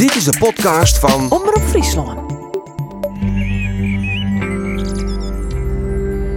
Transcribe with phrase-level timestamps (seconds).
[0.00, 2.32] Dit is de podcast van Omroep Friesland.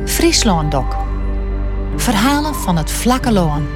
[0.09, 0.96] Friesland Doc.
[1.96, 3.68] Verhalen van het vlakke loon.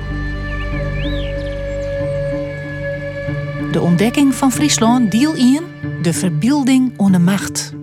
[3.71, 5.63] De ontdekking van Friesland deel 1.
[6.01, 7.73] De verbeelding onder macht.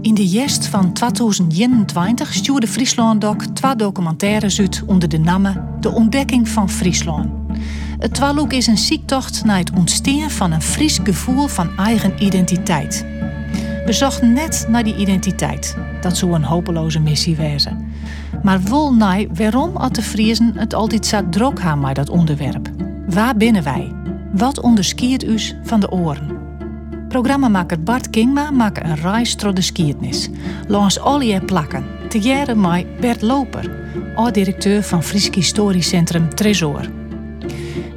[0.00, 5.90] In de jest van 2021 stuurde Friesland Doc twee documentaires uit onder de namen De
[5.90, 7.39] ontdekking van Friesland.
[8.00, 13.04] Het twaalhoek is een ziektocht naar het ontstaan van een Fries gevoel van eigen identiteit.
[13.84, 15.76] We zochten net naar die identiteit.
[16.00, 17.92] Dat zou een hopeloze missie wezen.
[18.42, 22.70] Maar wol naar waarom had de Friesen het altijd zo druk hebben met dat onderwerp?
[23.06, 23.92] Waar binnen wij?
[24.32, 26.38] Wat onderskiert u van de oren?
[27.08, 30.28] Programmamaker Bart Kingma maakt een reis door de skiertnis.
[30.68, 30.98] Langs
[31.44, 31.84] plakken.
[32.08, 33.70] Te jaren Bert Loper,
[34.14, 36.99] oud-directeur van Fries Historisch Centrum Tresor.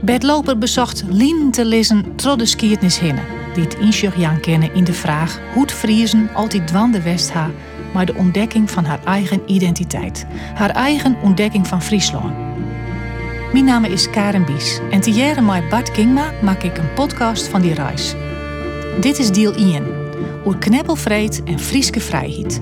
[0.04, 4.84] Bert Loper bezocht Lien te lezen door de skiertnis hinnen, die het inzicht kennen in
[4.84, 7.52] de vraag hoe het Friesen altijd dwande west ha,
[7.94, 10.26] maar de ontdekking van haar eigen identiteit.
[10.54, 12.34] Haar eigen ontdekking van Friesland.
[13.54, 17.48] Mijn naam is Karen Bies en te jaren met Bart Kingma maak ik een podcast
[17.48, 18.16] van die reis.
[19.00, 19.86] Dit is deel 1,
[20.46, 22.62] oer kneppelvreed en Frieske vrijheid.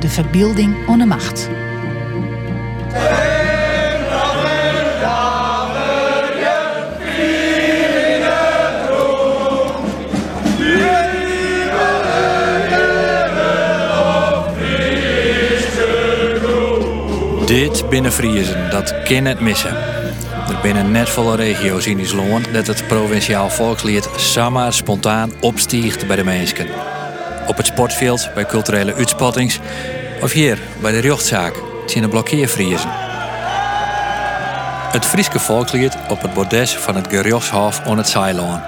[0.00, 1.48] De verbeelding onder macht.
[17.64, 18.12] Dit binnen
[18.70, 19.76] dat kan het missen.
[20.48, 26.16] Er binnen net volle regio's in Isloon dat het provinciaal volkslied zomaar spontaan opstiegt bij
[26.16, 26.66] de mensen.
[27.46, 29.58] Op het sportveld, bij culturele uitspattings
[30.22, 31.54] of hier bij de rechtszaak,
[31.86, 32.90] zien de blokkeervriezen.
[34.92, 38.60] Het Frieske volkslied op het bordes van het Gerjoshof on het Ceylon.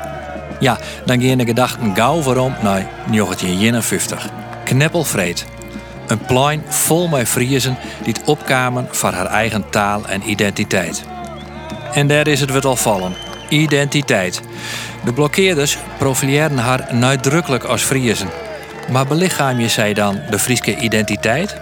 [0.61, 4.29] Ja, dan gaan de gedachten gauw waarom naar 1951.
[4.65, 5.56] Kneppelvreed.
[6.07, 11.05] Een plein vol met Friezen die het opkamen voor haar eigen taal en identiteit.
[11.93, 13.15] En daar is het wat al vallen.
[13.49, 14.41] Identiteit.
[15.05, 18.29] De blokkeerders profileren haar nadrukkelijk als Friezen.
[18.91, 21.57] Maar belichaam je zij dan de Frieske identiteit?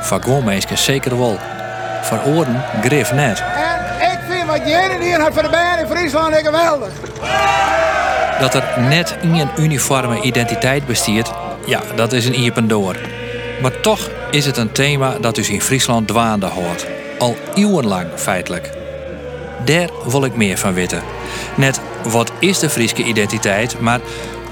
[0.00, 1.38] Van gewoon zeker wel.
[2.02, 3.42] Voor oren grif net.
[3.54, 6.92] En ik vind wat jij hier de band in Friesland geweldig.
[8.40, 11.32] Dat er net een uniforme identiteit bestiert,
[11.66, 12.96] ja, dat is een iepen door.
[13.62, 16.86] Maar toch is het een thema dat dus in Friesland dwaande hoort.
[17.18, 18.70] Al eeuwenlang feitelijk.
[19.64, 21.02] Daar wil ik meer van weten.
[21.56, 24.00] Net wat is de Frieske identiteit, maar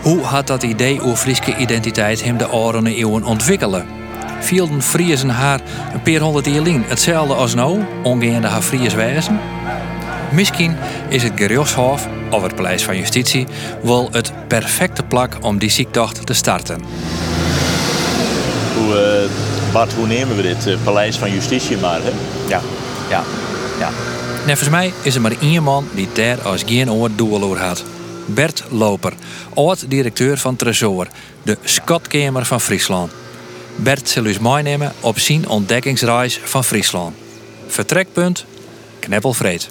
[0.02, 3.86] hoe had dat idee over Frieske identiteit hem de oude eeuwen ontwikkelen?
[4.40, 5.60] Vielden Friesen haar
[5.92, 9.40] een paar honderd jaar hetzelfde als nou, ongeende haar Fries wijzen?
[10.30, 10.76] Misschien
[11.08, 13.46] is het Gerjoshof, of het Paleis van Justitie,
[13.82, 16.80] wel het perfecte plak om die ziektocht te starten.
[19.78, 20.66] Hoe, Bart, hoe nemen we dit?
[20.66, 22.10] Uh, Paleis van Justitie maar, hè?
[22.48, 22.60] Ja,
[23.08, 23.24] ja,
[23.78, 23.90] ja.
[24.46, 27.84] Nevens mij is er maar één man die daar als geen oor doeloor had.
[28.26, 29.12] Bert Loper,
[29.54, 31.06] oud-directeur van Tresor,
[31.42, 33.12] de Skatkamer van Friesland.
[33.76, 37.16] Bert zal u meenemen op zijn ontdekkingsreis van Friesland.
[37.66, 38.44] Vertrekpunt
[38.98, 39.70] Kneppelvreed.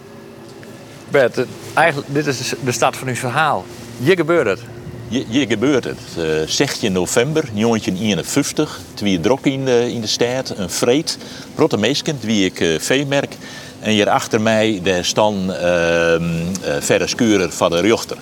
[1.09, 3.66] Bert, eigenlijk, dit is de start van uw verhaal.
[3.97, 4.77] Hier gebeurt het.
[5.09, 6.00] Hier gebeurt het.
[6.18, 11.18] Uh, 16 november 1951, twee drok in de, in de stad, een vreed,
[11.56, 13.35] grote meeskend, wie ik uh, veemerk.
[13.79, 18.17] En hier achter mij daar staan uh, skuren van de rechter.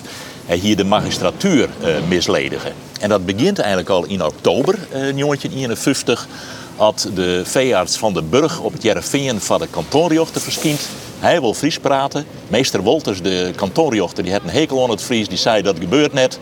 [0.46, 2.72] Hij hier de magistratuur uh, misledigen.
[3.00, 6.28] En dat begint eigenlijk al in oktober uh, 1951.
[6.76, 10.88] Had de veearts van de Burg op het Jereveen van de kantoorjochter verschijnt.
[11.18, 12.26] Hij wil Fries praten.
[12.48, 15.28] Meester Wolters, de kantoorjochter, die had een hekel aan het Fries.
[15.28, 16.38] Die zei dat gebeurt net.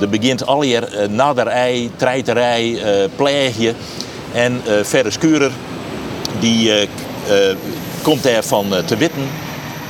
[0.00, 3.74] Er begint alweer uh, naderij, treiterij, uh, pleegje.
[4.32, 5.50] En uh, verder skurer,
[6.40, 6.88] die
[8.02, 9.28] komt daarvan te witten.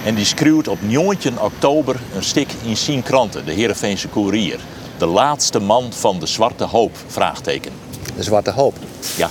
[0.05, 4.59] En die schreeuwt op 19 oktober een stuk in zijn kranten, de Heerenveense Courier.
[4.99, 7.73] De laatste man van de Zwarte Hoop, vraagteken.
[8.17, 8.75] De Zwarte Hoop?
[9.17, 9.31] Ja.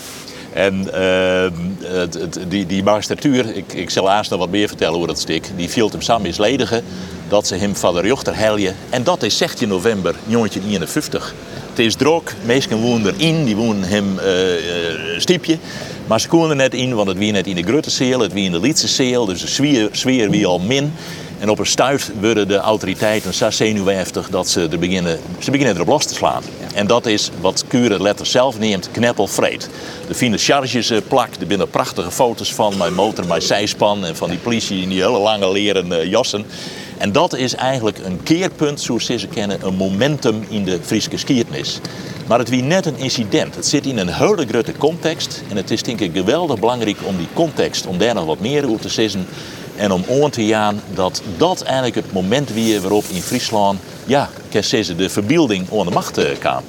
[0.53, 1.45] En uh,
[2.47, 5.89] die, die magistratuur, ik, ik zal aanstaan wat meer vertellen over dat stuk, die viel
[5.89, 6.83] hem samen misledigen
[7.27, 8.75] dat ze hem van de jochter heljen.
[8.89, 11.33] En dat is 16 november 1951.
[11.69, 15.57] Het is droog, meesten woonden erin, die woonden hem uh, stiepje.
[16.07, 18.51] Maar ze konden net in, want het wie net in de Gruttenseel, het wie in
[18.51, 20.93] de Liedseseel, dus de sfeer, wie al min.
[21.39, 25.75] En op een stuit worden de autoriteiten zo zenuwachtig dat ze er beginnen, ze beginnen
[25.75, 26.43] erop los te slaan.
[26.73, 29.69] En dat is wat Cure letter zelf neemt, kneppelvreed.
[30.07, 34.15] De fine charges uh, plak, er binnen prachtige foto's van mijn motor, mijn zijspan en
[34.15, 36.45] van die politie in die hele lange leren jassen.
[36.97, 41.79] En dat is eigenlijk een keerpunt, zoals ze kennen, een momentum in de Friese geschiedenis.
[42.27, 43.55] Maar het wie net een incident.
[43.55, 45.43] Het zit in een hele grote context.
[45.49, 48.69] En het is denk ik geweldig belangrijk om die context, om daar nog wat meer
[48.69, 49.27] over te zeggen.
[49.75, 54.29] En om aan te gaan dat dat eigenlijk het moment weer waarop in Friesland, ja,
[54.49, 56.63] de verbeelding onder de macht eh, kwam.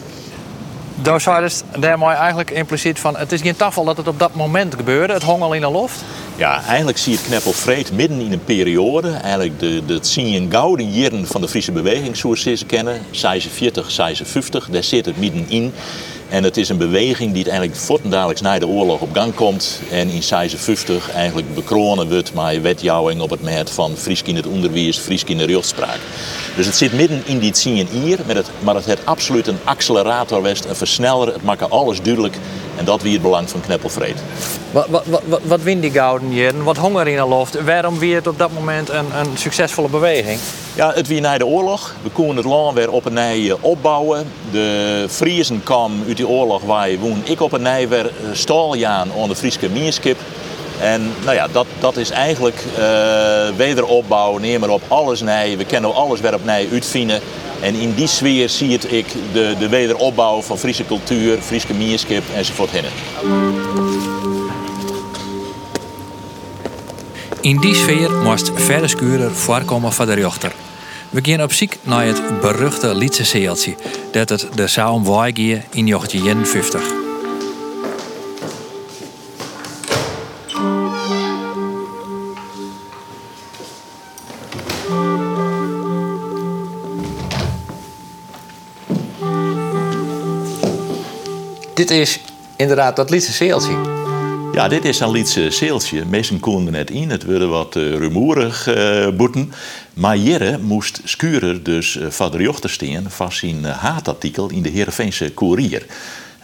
[1.02, 3.16] Daar zei dus daarmee eigenlijk impliciet van...
[3.16, 5.12] het is geen tafel dat het op dat moment gebeurde.
[5.12, 6.04] Het hong al in de loft.
[6.36, 9.10] Ja, eigenlijk zie je het kneppelvreed midden in een periode.
[9.10, 12.66] Eigenlijk de, de, het zien je gouden jaren van de Friese beweging, zoals ze ze
[12.66, 13.00] kennen.
[13.10, 15.72] 46, 56, daar zit het middenin.
[16.28, 19.80] En het is een beweging die eigenlijk voortdurend na de oorlog op gang komt.
[19.90, 24.46] En in 56 eigenlijk bekronen wordt met wetjouwing op het merk van Friesk in het
[24.46, 25.98] onderwijs, Friesk in de rechtspraak.
[26.56, 28.18] Dus het zit midden in die zien hier,
[28.62, 31.32] maar het heeft absoluut een accelerator een versneller.
[31.32, 32.36] Het maakt alles duidelijk.
[32.76, 34.22] En dat wie het belang van Kneppelvreed.
[34.70, 36.64] Wat, wat, wat, wat wint die gouden hier?
[36.64, 37.64] Wat honger in de loft?
[37.64, 40.38] Waarom wie het op dat moment een, een succesvolle beweging?
[40.74, 41.94] Ja, het wie na de oorlog.
[42.02, 44.26] We konden het land weer op een nij eh, opbouwen.
[44.50, 49.08] De Friesen kwamen uit die oorlog waar woon ik op een nij weer eh, staljaan
[49.20, 50.18] aan de Friese mierskip.
[50.80, 55.56] En nou ja, dat, dat is eigenlijk uh, wederopbouw, neem maar op, alles nij.
[55.56, 57.20] We kennen alles weer op nij uitvinden.
[57.66, 62.70] En in die sfeer zie ik de, de wederopbouw van Friese cultuur, Friese mierskip enzovoort
[62.70, 62.90] hinnen.
[67.40, 70.52] In die sfeer moest verder skuren voorkomen van de rechter.
[71.10, 73.74] We gaan op ziek naar het beruchte Lietse zeeltje
[74.12, 75.04] dat het de Saum
[75.70, 77.05] in 1951.
[91.76, 92.20] Dit is
[92.56, 93.76] inderdaad dat Lietse zeeltje.
[94.52, 96.04] Ja, dit is een Lietse zeeltje.
[96.04, 97.10] Meesten konden net in.
[97.10, 99.52] Het werd wat uh, rumoerig uh, boeten.
[99.94, 102.76] Maar Jere moest skuren dus uh, van de jochter
[103.06, 105.86] van zijn haatartikel in de Heerenveense Courier.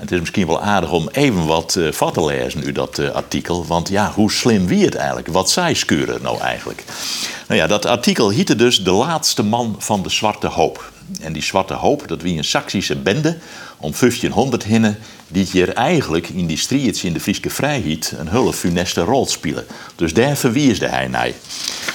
[0.03, 3.67] Het is misschien wel aardig om even wat uh, te lezen u dat artikel.
[3.67, 5.29] Want ja, hoe slim wie het eigenlijk?
[5.29, 6.85] Wat zei Skuren nou eigenlijk?
[7.49, 10.93] Nou ja, dat artikel hiette dus de laatste man van de Zwarte Hoop.
[11.21, 13.39] En die Zwarte Hoop, dat wie een Saksische bende
[13.77, 18.53] om 1500 hinnen, die hier eigenlijk in die strijd in de Friese vrijheid een hele
[18.53, 19.65] funeste rol spelen.
[19.97, 21.31] Dus daar verwiesde hij naar.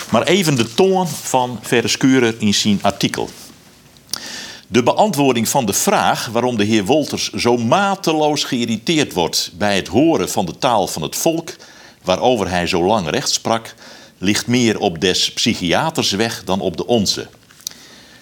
[0.09, 3.29] Maar even de toon van Verescurer in zijn artikel.
[4.69, 9.87] De beantwoording van de vraag waarom de heer Wolters zo mateloos geïrriteerd wordt bij het
[9.87, 11.55] horen van de taal van het volk,
[12.03, 13.75] waarover hij zo lang recht sprak,
[14.17, 17.27] ligt meer op des psychiaters weg dan op de onze.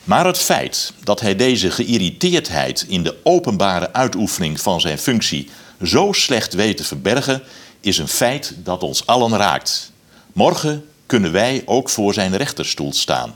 [0.04, 5.50] Maar het feit dat hij deze geïrriteerdheid in de openbare uitoefening van zijn functie
[5.84, 7.42] zo slecht weet te verbergen,
[7.82, 9.92] is een feit dat ons allen raakt.
[10.34, 13.36] Morgen kunnen wij ook voor zijn rechterstoel staan.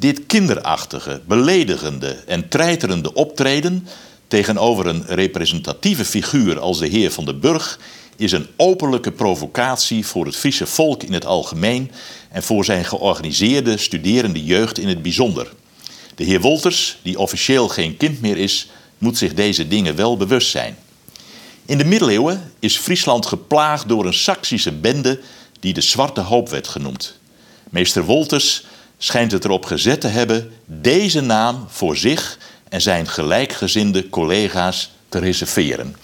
[0.00, 3.86] Dit kinderachtige, beledigende en treiterende optreden
[4.28, 7.78] tegenover een representatieve figuur als de heer van de Burg
[8.16, 11.90] is een openlijke provocatie voor het Friese volk in het algemeen
[12.30, 15.52] en voor zijn georganiseerde studerende jeugd in het bijzonder.
[16.14, 20.50] De heer Wolters, die officieel geen kind meer is, moet zich deze dingen wel bewust
[20.50, 20.76] zijn.
[21.66, 25.20] In de middeleeuwen is Friesland geplaagd door een Saksische bende
[25.60, 27.18] die de Zwarte Hoop werd genoemd.
[27.70, 28.64] Meester Wolters
[29.02, 32.38] schijnt het erop gezet te hebben deze naam voor zich
[32.68, 35.96] en zijn gelijkgezinde collega's te reserveren.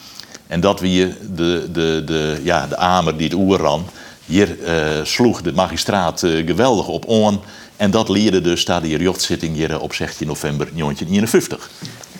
[0.47, 3.87] En dat wie de, de, de, ja, de amer die het oer ran,
[4.25, 7.41] hier uh, sloeg de magistraat uh, geweldig op on.
[7.77, 11.71] En dat leerde dus, staat die rechtszitting hier op 16 november 1951.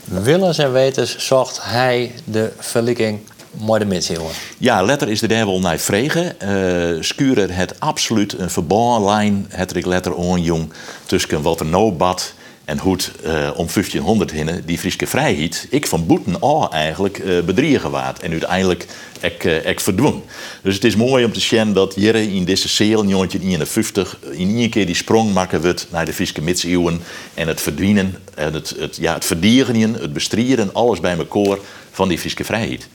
[0.05, 3.21] Willens en wetens zocht hij de verlikking
[3.59, 4.33] mooi de mensen, jongen.
[4.59, 6.37] Ja, letter is de wel naar vregen.
[6.43, 10.73] Uh, Skuren het absoluut een verbaanlijn, het ik letter on jong,
[11.07, 12.35] tussen wat er nou bad
[12.67, 17.19] en hoe het uh, om 1500 hinnen die Friese vrijheid, ik van boeten al eigenlijk
[17.19, 18.23] uh, bedriegen waard.
[18.23, 18.87] En uiteindelijk
[19.21, 20.23] ik, uh, ik verdwong.
[20.63, 24.57] Dus het is mooi om te zien dat Jere in deze seel, in 1951, in
[24.57, 27.03] één keer die sprong maken wordt naar de Friese middeleeuwen.
[27.35, 31.59] En het verdwijnen, en het, het, ja, het verdieren, het bestrijden, alles bij elkaar
[31.91, 32.89] van die Friese vrijheid.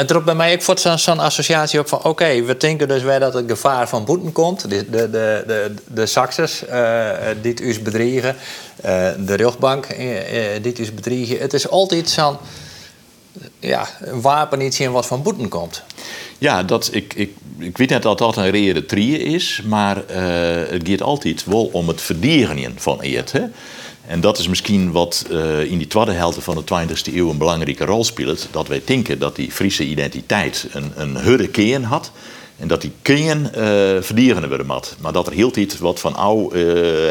[0.00, 2.04] Het roept bij mij ook zo'n associatie op van...
[2.04, 4.70] oké, we denken dus wel dat het gevaar van boeten komt.
[4.70, 7.10] De, de, de, de, de Saxers uh,
[7.42, 8.36] die het bedriegen.
[8.84, 9.98] Uh, de rechtbank uh,
[10.62, 11.38] die het bedriegen.
[11.38, 12.36] Het is altijd zo'n
[13.58, 15.82] ja, wapen iets in wat van boeten komt.
[16.38, 19.62] Ja, dat, ik, ik, ik weet net dat dat een reële trie is...
[19.66, 19.96] maar
[20.68, 23.32] het gaat altijd wel om het verdedigen van eet.
[23.32, 23.42] Hè?
[24.06, 27.38] En dat is misschien wat uh, in die tweede helft van de 20e eeuw een
[27.38, 28.48] belangrijke rol speelt.
[28.50, 32.12] Dat wij denken dat die Friese identiteit een, een hurricane had.
[32.60, 34.96] En dat die kingen uh, verdieren worden mat.
[35.00, 36.62] Maar dat er heel iets wat van ouw uh,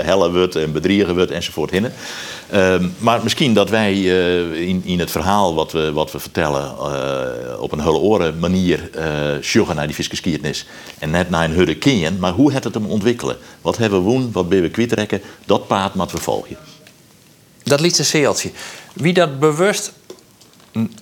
[0.01, 1.93] hellen wordt en bedriegen wordt enzovoort hinnen.
[2.53, 4.01] Uh, maar misschien dat wij
[4.53, 6.79] in, in het verhaal wat we, wat we vertellen
[7.59, 8.89] op een hulle oren manier
[9.53, 10.65] uh, naar die fiskeskiertnis.
[10.99, 12.19] En net naar een kingen.
[12.19, 13.37] Maar hoe het het hem ontwikkelen?
[13.61, 15.21] Wat hebben we woen, wat ben we kwijtrekken?
[15.45, 16.57] Dat paard wat we volgen.
[17.69, 18.51] Dat liet seeltje.
[18.93, 19.91] Wie dat bewust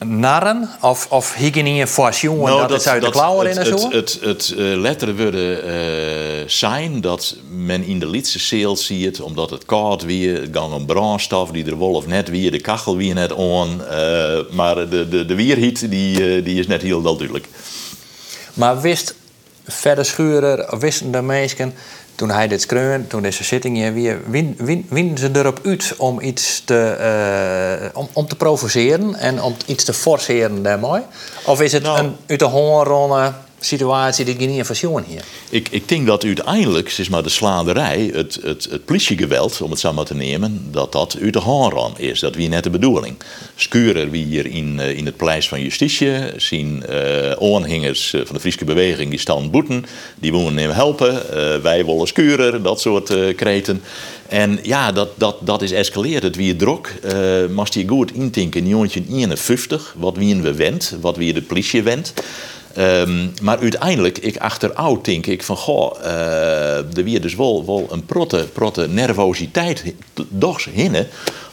[0.06, 0.70] narren?
[0.82, 3.76] Of, of hygiëne voor jongen nou, dat, het uit de klauwen in en zo?
[3.76, 9.22] Het, het, het uh, letteren worden uh, zijn dat men in de lietse seel ziet,
[9.22, 13.14] omdat het koud weer, gang een brandstof die er wolf net weer, de kachel weer
[13.14, 13.82] net on.
[13.92, 17.48] Uh, maar de, de, de weerhiet die, die is net heel duidelijk.
[18.54, 19.16] Maar wist
[19.68, 21.74] verder schuren, wisten de mensen
[22.18, 26.20] toen hij dit schreeuwen, toen deze zitting hier weer, win, win, ze erop uit om
[26.22, 26.98] iets te,
[27.92, 31.02] uh, om, om te provoceren en om iets te forceren daarmee?
[31.46, 35.24] Of is het nou, een uit de hongerronde situatie die niet van hier?
[35.50, 38.86] Ik, ik denk dat uiteindelijk, zeg maar, de slaanderij, het, het, het
[39.62, 42.20] om het zo maar te nemen, dat dat uit de hand is.
[42.20, 43.16] Dat wie net de bedoeling.
[43.56, 46.84] Skuren wie hier in, eh, in het Paleis van Justitie, zien
[47.40, 49.86] aanhangers van de Friese beweging, die staan boeten,
[50.20, 51.22] die moeten hem helpen,
[51.62, 53.82] wij willen skuren, dat soort kreten.
[54.28, 56.24] En ja, dat, dat, dat is escaleerd.
[56.24, 56.88] Het wie drok.
[56.88, 57.12] Uh,
[57.70, 62.14] je goed intinken in 1951, wat wie we wend, wat wie de politie wend.
[62.78, 67.88] Um, maar uiteindelijk, ik achteroud denk ik van, goh, uh, er weer dus wel, wel
[67.90, 69.94] een protte, protte nervositeit
[70.30, 71.08] doch hinnen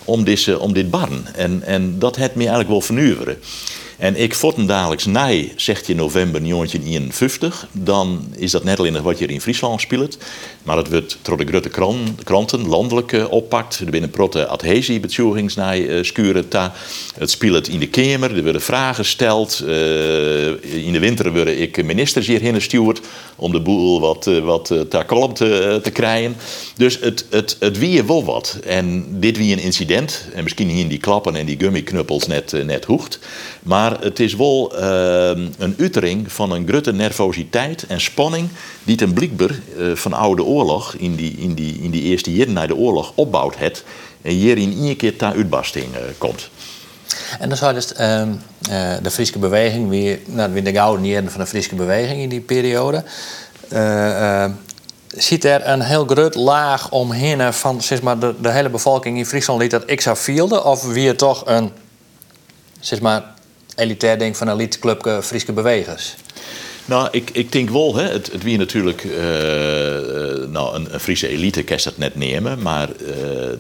[0.04, 1.26] om, deze, om dit barn.
[1.34, 3.38] En, en dat het me eigenlijk wel vernuiveren.
[3.98, 7.66] En ik voet hem dadelijk na, zegt je november 1951.
[7.72, 10.18] Dan is dat net alleen wat je in Friesland speelt.
[10.62, 11.70] Maar het wordt door de grote
[12.24, 13.78] kranten landelijk uh, oppakt.
[13.78, 15.76] Er binnen protte adhesie betjogings naar.
[15.76, 19.62] Het speelt in de Kamer, er worden vragen gesteld.
[19.64, 20.46] Uh,
[20.84, 23.00] in de winter worden ik ministers hierheen gestuurd
[23.36, 24.72] om de boel wat, wat
[25.36, 26.36] te, te krijgen.
[26.76, 28.58] Dus het, het, het wie wel wat.
[28.66, 30.28] En dit wie een incident.
[30.34, 33.18] En misschien hier die klappen en die gummiknuppels net, net hoegt.
[33.62, 38.48] Maar het is wel uh, een uitering van een grote nervositeit en spanning
[38.84, 42.52] die ten blijkbaar uh, van oude oorlog in die, in, die, in die eerste jaren
[42.52, 43.84] na de oorlog opbouwt het
[44.22, 46.50] en hier in één keer ter uitbarsting uh, komt.
[47.38, 48.28] En dan zou dus ehm,
[48.70, 52.28] eh, de Friese beweging weer, nou, weer de gouden jaren van de Friese beweging in
[52.28, 53.04] die periode.
[55.08, 59.60] ziet er een heel groot laag omheen van zeg maar, de, hele bevolking in Friesland
[59.60, 60.64] die dat ik zou vielde?
[60.64, 61.70] Of weer toch een
[62.84, 63.33] zeg maar,
[63.76, 66.14] elitair denk van een eliteclub Friese bewegers?
[66.86, 69.14] Nou, ik, ik denk wel, hè, het, het wie natuurlijk, uh,
[70.48, 73.06] nou, een, een Friese elite kan dat net nemen, maar uh,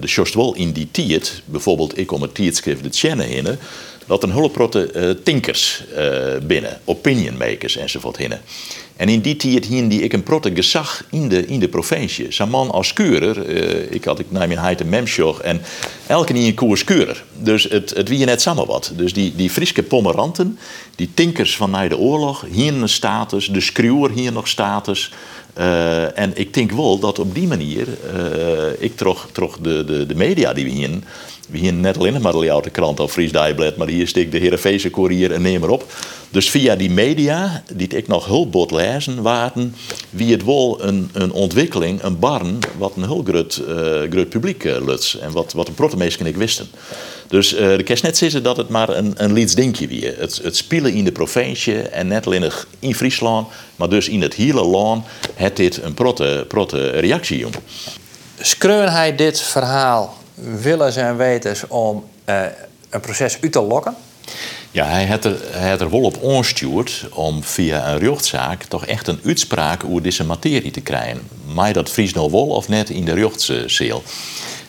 [0.00, 3.58] de sjost wel in die tijd, bijvoorbeeld ik om het tijdschrift de Tjenne heen,
[4.06, 5.84] dat een hulprotte uh, tinkers
[6.42, 8.40] binnen, opinion makers enzovoort hinnen.
[8.96, 12.26] En in die tijd die ik een protte gezag in de, in de provincie.
[12.32, 15.06] Zo'n man als keurer, uh, ik had ik naar mijn heid een
[15.42, 15.62] en
[16.06, 17.24] elke niet een koers keurer.
[17.38, 18.92] Dus het, het wie je net samen wat.
[18.96, 20.58] Dus die, die Friese pommeranten,
[20.96, 25.12] die tinkers van na de oorlog, hier een status, de skruwer hier nog status.
[25.58, 28.96] Uh, en ik denk wel dat op die manier, uh, ik
[29.32, 30.90] trog de, de, de media die we hier
[31.48, 34.90] we hier net alleen maar de krant of Fries Dijblad, maar hier steekt de Heerenveese
[34.90, 35.92] Courier en neem maar op.
[36.30, 39.74] Dus via die media, die ik nog hulpbot lezen waren,
[40.10, 44.84] wie het wel een, een ontwikkeling, een barn, wat een heel groot, uh, publiek uh,
[44.86, 45.18] luts.
[45.18, 46.66] En wat, wat de protemeesken ik wisten.
[47.28, 50.06] Dus uh, de kerst net zeggen dat het maar een, een lieds denkje wie.
[50.06, 54.34] Het, het spelen in de provincie en net alleen in Friesland, maar dus in het
[54.34, 55.94] hele land, het dit een
[56.48, 57.54] protte, reactie, jong.
[58.40, 62.42] Skreun hij dit verhaal willen zijn wetens om uh,
[62.90, 63.94] een proces uit te lokken?
[64.70, 68.86] Ja, hij had er, hij had er wel op onstuurd om via een rechtszaak toch
[68.86, 71.20] echt een uitspraak over deze materie te krijgen.
[71.54, 74.02] Maar dat Fries nou wel of net in de rechtszeel.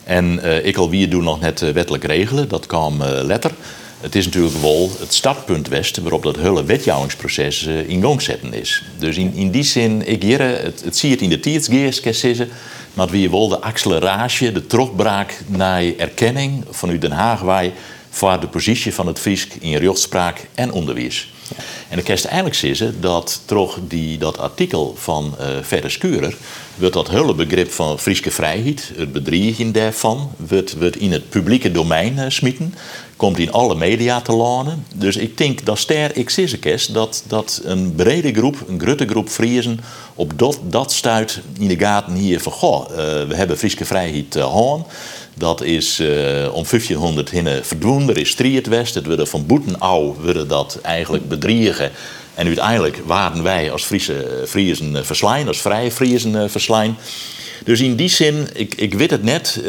[0.03, 3.51] En uh, ik al wie doen nog net uh, wettelijk regelen, dat kwam uh, letter.
[4.05, 8.83] Het is natuurlijk wel het startpunt West waarop dat hele wetjouwingsproces in gang zetten is.
[8.97, 12.43] Dus in, in die zin, ik hier, het, het zie het in de tijdsgeest,
[12.93, 17.73] maar wie wil de acceleratie, de trokbraak naar erkenning vanuit Den Haag wij
[18.09, 21.33] voor de positie van het Fries in rechtspraak en onderwijs.
[21.89, 25.35] En ik kan eigenlijk zeggen dat toch die, dat artikel van
[25.71, 26.35] uh, Skurer,
[26.75, 31.71] wordt dat hele begrip van Frieske vrijheid, het bedriegen daarvan, wordt, wordt in het publieke
[31.71, 32.25] domein uh,
[33.15, 34.85] komt in alle media te lanen.
[34.95, 36.29] Dus ik denk dat ster ik
[36.93, 39.79] dat, dat een brede groep, een grote groep Friesen,
[40.15, 44.35] op dat, dat stuit in de gaten hier van, goh, uh, we hebben Frieske vrijheid
[44.35, 44.75] uh,
[45.33, 46.07] Dat is uh,
[46.53, 48.09] om 1500 hinnen verdwenen.
[48.09, 48.93] Er is strijd west.
[48.93, 51.91] Het werden van Boetenau werden dat eigenlijk bedriegen.
[52.33, 56.97] En uiteindelijk waren wij als Friese Friesen verslaan, als vrije Friesen verslaan.
[57.63, 59.65] Dus in die zin, ik, ik weet het net, uh,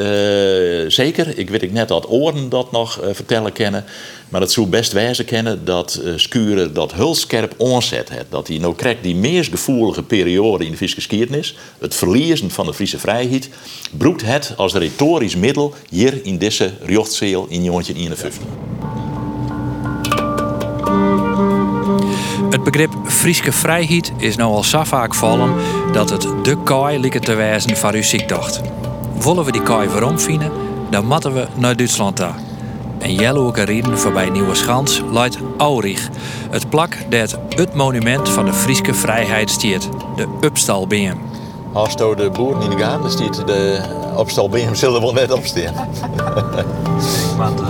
[0.91, 1.39] zeker.
[1.39, 3.85] Ik weet ik net dat oren dat nog uh, vertellen kennen.
[4.29, 8.27] Maar het zou best wijzen kennen dat uh, Skuren dat heel scherp onzet heeft.
[8.29, 12.75] Dat hij nou krijgt die meest gevoelige periode in de geschiedenis, het verliezen van de
[12.75, 13.49] Friese vrijheid,
[13.91, 18.96] broekt het als retorisch middel hier in deze Rjochtzeel in 1951.
[22.51, 25.55] Het begrip Frieske vrijheid is nou al zo vaak vallen
[25.93, 28.61] dat het de kooi lijkt te wijzen van uw ziektocht.
[29.19, 30.53] Willen we die kooi waarom vinden,
[30.91, 32.31] dan moeten we naar Duitsland toe.
[32.99, 36.09] En jaloerke rieden voorbij Nieuwe Schans luidt Aurich,
[36.51, 41.19] het plak dat het monument van de Frieske vrijheid stiert, de Upstalbeam.
[41.73, 43.81] Als de boeren in de gaan, dan stiert de
[44.19, 45.75] Upstalbeam zullen wel net opstaan.
[47.39, 47.67] Want uh,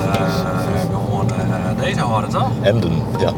[0.91, 2.51] gewoon uh, deze horen toch?
[2.63, 3.33] Emden, ja.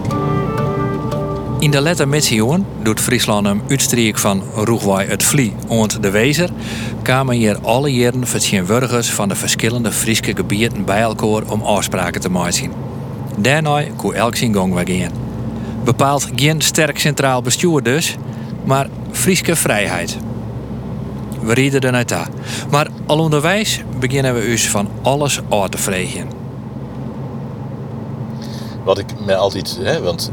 [1.59, 6.51] In de letter Mitsioen doet Friesland een uitstreek van Roegwaai het Vlie ont de Wezer,
[7.03, 12.31] kwamen hier alle jaren vertegenwoordigers van de verschillende Friese gebieden bij elkaar om afspraken te
[12.31, 12.71] maken.
[13.39, 15.13] Daarna kon elk zijn gang gaan.
[15.85, 18.17] Bepaalt geen sterk centraal bestuur dus,
[18.65, 20.17] maar Friese vrijheid.
[21.43, 22.29] We rieden er naar
[22.71, 26.29] Maar al onderwijs beginnen we dus van alles uit te vregen.
[28.85, 30.33] Wat ik me altijd, hè, want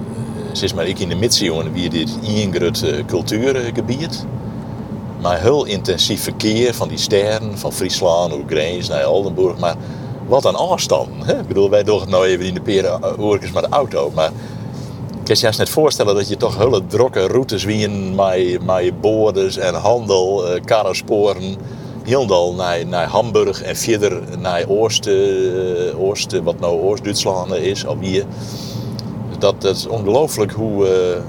[0.56, 4.26] Sinds maar ik in de Midsioen wie dit ingrut cultuurgebied.
[5.22, 9.58] Maar heel intensief verkeer van die sterren, van Friesland, Oegreens naar Oldenburg.
[9.58, 9.76] Maar
[10.28, 11.10] wat een afstand.
[11.26, 11.40] Hè?
[11.40, 14.12] Ik bedoel, wij doen het nou even in de peren oorkens met de auto.
[14.14, 14.32] Maar
[15.10, 19.02] ik kan je juist net voorstellen dat je toch hele drokke routes wien met, met
[19.02, 21.56] boorders en handel, uh, karrensporen.
[22.04, 28.26] Heel naar, naar Hamburg en verder naar Oosten, Oosten wat nou Oost-Duitsland is, of hier
[29.46, 31.22] dat, dat is ongelooflijk hoe, uh,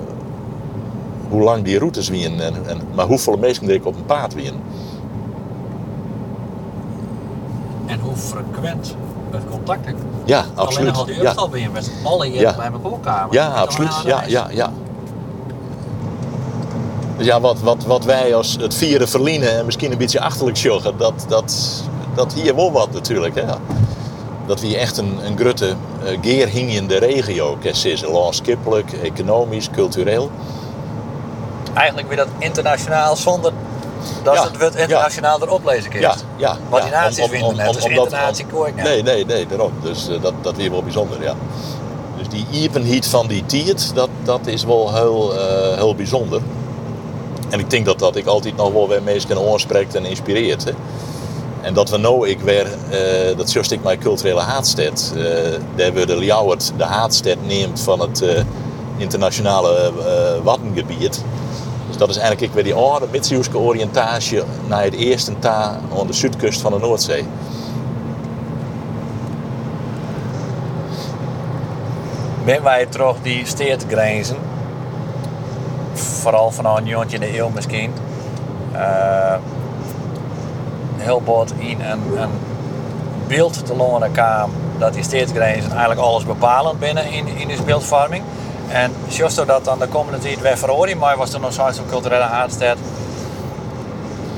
[1.29, 2.41] hoe lang die routes wien.
[2.41, 4.55] En, en, maar hoeveel mensen er op een paard wien.
[7.87, 8.95] En hoe frequent
[9.31, 9.89] het contact
[10.25, 10.97] Ja, absoluut.
[10.97, 11.49] Alleen al die ja.
[11.51, 12.57] ben je met alle hier ja.
[12.57, 12.71] bij.
[13.31, 13.95] Ja, absoluut.
[14.05, 14.73] Ja, ja, ja.
[17.19, 20.97] Ja, wat, wat, wat wij als het vieren verliezen en misschien een beetje achterlijk joggen,
[20.97, 21.83] dat, dat,
[22.15, 23.35] dat hier wel wat natuurlijk.
[23.35, 23.45] Hè?
[24.47, 28.03] Dat we echt een, een grote uh, geerhingende regio is.
[28.03, 30.31] Landskippelijk, economisch, cultureel.
[31.75, 33.53] Eigenlijk weer dat internationaal zonder
[34.23, 35.45] dat ja, het internationaal ja.
[35.45, 36.01] erop lezen kan.
[36.01, 36.57] Ja, ja.
[36.69, 39.73] Wat die naties vinden net, dus internatie kooi Nee, nee, nee, daarom.
[39.83, 41.35] Dus uh, dat, dat weer wel bijzonder, ja.
[42.19, 46.41] Dus die evenheid van die tiert, dat, dat is wel heel, uh, heel bijzonder.
[47.49, 50.65] En ik denk dat dat ik altijd nog wel weer mensen aanspreekt en inspireert.
[50.65, 50.73] Hè.
[51.67, 55.23] En dat we nou ik weer, uh, dat zoals ik mijn culturele haatstad, uh,
[55.77, 58.41] daar we de Ljouwert de haatstad neemt van het uh,
[58.97, 59.93] internationale
[60.43, 61.25] Wattengebied.
[61.87, 66.07] Dus dat is eigenlijk ik weer die oude Mitsiuske oriëntatie naar het eerste ta aan
[66.07, 67.25] de zuidkust van de Noordzee.
[72.45, 74.37] Ben wij toch die steertgrenzen,
[75.93, 77.93] vooral vanaf een in de eeuw misschien,
[81.07, 82.31] heel bot in een, een
[83.27, 88.23] beeld te lonen kwam dat die steedsgrenzen eigenlijk alles bepalend binnen in, in de beeldvorming.
[88.69, 92.23] En juist dat dan de komende tijd wij verhoren, maar was er nog zo'n culturele
[92.23, 92.77] aanstad.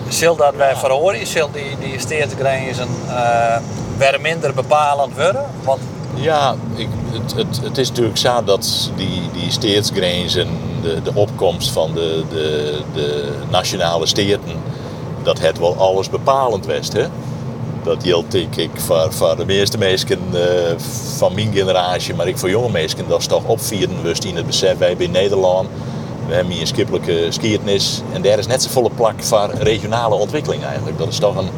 [0.08, 3.56] Zal dat wij verhoren, zal die, die steedsgrenzen uh,
[3.96, 5.44] weer minder bepalend worden?
[5.64, 5.80] Want
[6.14, 10.48] ja, ik, het, het, het, is natuurlijk zo dat die, die steedsgrenzen,
[10.82, 14.40] de, de opkomst van de, de, de nationale steden,
[15.28, 16.88] dat het wel alles bepalend was.
[16.92, 17.06] Hè?
[17.82, 20.40] Dat geldt ik, ik voor, voor de meeste mensen uh,
[21.16, 24.46] van mijn generatie, maar ik voor jonge mensen, dat is toch opvieren wist in het
[24.46, 24.78] besef.
[24.78, 25.68] Wij in Nederland,
[26.26, 30.14] we hebben hier een skippelijke skiertnis en daar is net zo volle plak voor regionale
[30.14, 30.98] ontwikkeling eigenlijk.
[30.98, 31.50] Dat is toch een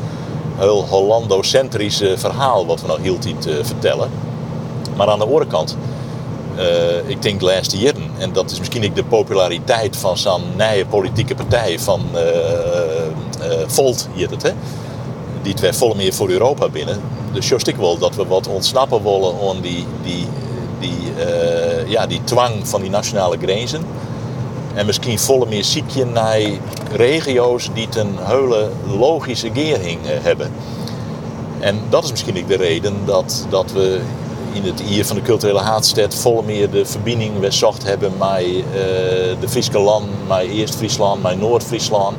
[0.56, 4.10] heel Hollando-centrisch verhaal wat we nog heel tijd uh, vertellen.
[4.96, 5.76] Maar aan de andere kant,
[7.06, 11.34] ik denk de laatste en dat is misschien ook de populariteit van zo'n nieuwe politieke
[11.34, 12.00] partij van
[13.66, 14.50] Volt hier het, hè?
[15.42, 17.00] Die twee volle meer voor Europa binnen.
[17.32, 20.26] Dus juist ik wel dat we wat ontsnappen willen aan die, die,
[20.80, 23.84] die, uh, ja, die twang van die nationale grenzen.
[24.74, 26.40] En misschien volle meer ziekje naar
[26.92, 30.52] regio's die een hele logische geering hebben.
[31.60, 34.00] En dat is misschien ook de reden dat, dat we
[34.52, 38.44] in het hier van de culturele haatstad volle meer de verbinding we zocht hebben met
[39.40, 42.16] de Friese land, met Eerst-Friesland, met Noord-Friesland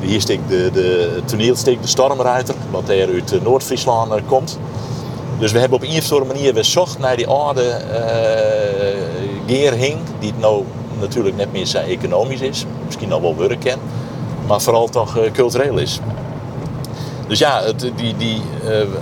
[0.00, 4.58] Hier steekt de, de toneelstuk De Stormruiter, wat er uit Noord-Friesland komt.
[5.38, 7.96] Dus we hebben op een of andere manier gezocht naar die oude uh,
[9.46, 10.64] geerhing, die het nou
[11.00, 13.76] natuurlijk net meer zijn economisch is, misschien nog wel werk
[14.46, 16.00] maar vooral toch cultureel is.
[17.28, 18.42] Dus ja, het, die, die,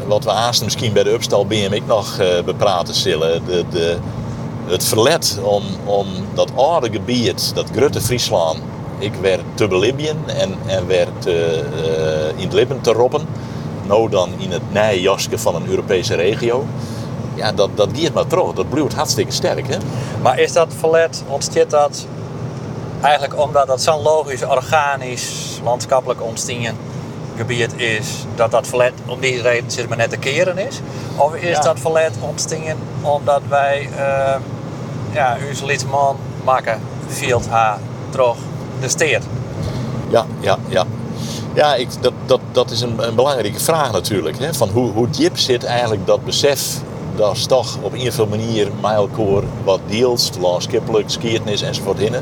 [0.06, 3.96] wat we aasten misschien bij de Upstal BM nog bepraten zullen, de, de,
[4.66, 8.58] het verlet om, om dat oude gebied, dat grote Friesland,
[8.98, 11.26] ik werd te belibben en, en werd
[12.36, 13.26] in het lippen te roppen
[13.88, 16.64] nou dan in het nijjaske van een Europese regio.
[17.34, 18.52] Ja, dat, dat giert maar terug.
[18.52, 19.68] Dat blijft hartstikke sterk.
[19.68, 19.76] Hè?
[20.22, 22.06] Maar is dat verlet, ontstaat dat
[23.00, 26.76] eigenlijk omdat dat zo'n logisch, organisch, landschappelijk ontstingen
[27.36, 30.80] gebied is, dat dat verlet om die reden zit maar net te keren is?
[31.16, 34.34] Of is dat verlet ontstingen omdat wij uh,
[35.12, 37.78] ja, ons lidman maken veel haar
[38.10, 38.36] terug
[40.10, 40.86] Ja, ja, ja.
[41.54, 44.38] Ja, ik, dat, dat, dat is een, een belangrijke vraag natuurlijk.
[44.38, 44.54] Hè?
[44.54, 46.80] Van hoe, hoe diep zit eigenlijk dat besef
[47.18, 52.14] dat is toch op een of andere manier elkaar wat deelt, landskippelijk, skiertnis enzovoort in.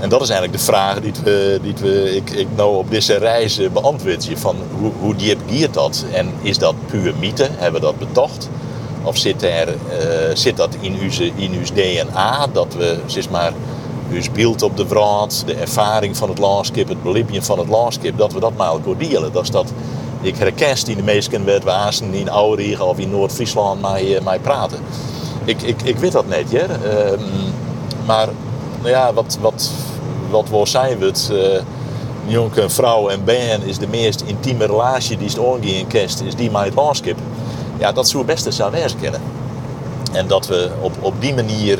[0.00, 3.16] En dat is eigenlijk de vraag die, we, die we, ik, ik nou op deze
[3.16, 4.24] reizen beantwoord.
[4.24, 6.04] Je van hoe, hoe diep giert dat?
[6.12, 7.48] En is dat puur mythe?
[7.50, 8.48] Hebben we dat betocht?
[9.02, 9.74] Of zit, er, uh,
[10.34, 12.46] zit dat in onze, in ons DNA?
[12.52, 13.52] Dat we zeg maar,
[14.10, 18.18] dus beeld op de vraat, de ervaring van het landschap, het belibben van het landschap,
[18.18, 19.32] dat we dat met elkaar delen.
[19.32, 19.72] Dat is dat
[20.20, 24.78] ik herken in de meesten werd waasen in Oude of in Noord-Friesland mij, mij praten.
[25.44, 26.64] Ik, ik, ik weet dat niet, hè.
[26.64, 27.20] Uh,
[28.06, 28.28] maar
[28.78, 29.70] nou ja, wat, wat,
[30.30, 35.28] wat we zijn we het, uh, vrouw en ben is de meest intieme relatie die
[35.28, 37.16] het in kerst, is die met het landschap.
[37.78, 39.20] Ja, dat zou best eens zou kennen.
[40.12, 41.78] En dat we op, op die manier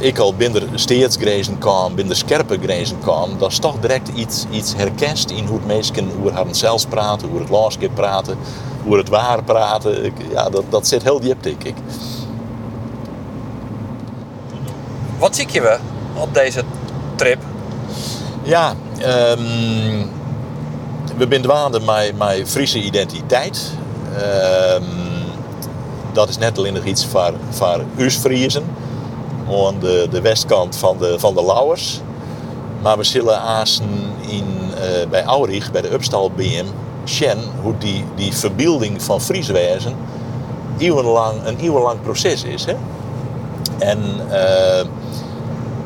[0.00, 4.74] ik al binnen steedsgrenzen kwam, binnen scherpe grenzen kwam, dat is toch direct iets, iets
[4.76, 8.36] herkend in hoe het mensen hoe het zelfs praten, hoe het landschap praten,
[8.84, 10.04] hoe het waar praten.
[10.04, 11.74] Ik, ja, dat, dat zit heel diep, denk ik.
[15.18, 15.78] Wat zie je we
[16.14, 16.62] op deze
[17.14, 17.42] trip?
[18.42, 20.10] Ja, um,
[21.16, 23.72] we zijn dwaande met, met Friese identiteit.
[24.74, 24.84] Um,
[26.12, 28.64] dat is net alleen nog iets voor, voor us Friesen
[29.52, 32.00] aan de, de westkant van de, van de Lauwers.
[32.82, 33.88] Maar we zullen aasen
[34.20, 36.64] in, uh, bij Aurich, bij de Upstal BM,
[37.06, 39.94] Shen, hoe die, die verbeelding van Frieswijzen
[40.78, 42.64] eeuwenlang, een eeuwenlang proces is.
[42.64, 42.74] Hè?
[43.78, 43.98] En
[44.30, 44.86] uh,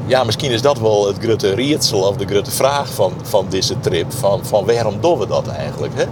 [0.06, 3.80] ja, misschien is dat wel het grote rietsel of de grote vraag van, van deze
[3.80, 4.12] trip.
[4.12, 5.92] Van, van waarom doen we dat eigenlijk?
[5.94, 6.04] Hè?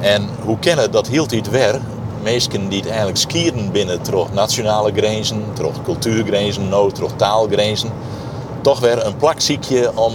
[0.00, 1.80] En hoe kennen dat hield iets weer
[2.22, 7.90] mensen die het eigenlijk skieren binnen terug nationale grenzen, terug cultuurgrenzen, nou, terug taalgrenzen,
[8.60, 10.12] toch weer een plakziekje om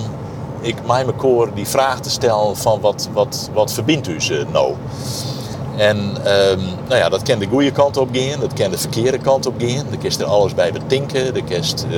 [0.62, 4.74] ik mij koor die vraag te stellen van wat, wat, wat verbindt u ze nou?
[5.78, 9.18] En um, nou ja, dat kan de goede kant op gaan, dat kan de verkeerde
[9.18, 9.86] kant op gaan.
[9.90, 11.98] De kist er alles bij betinken, de kist uh,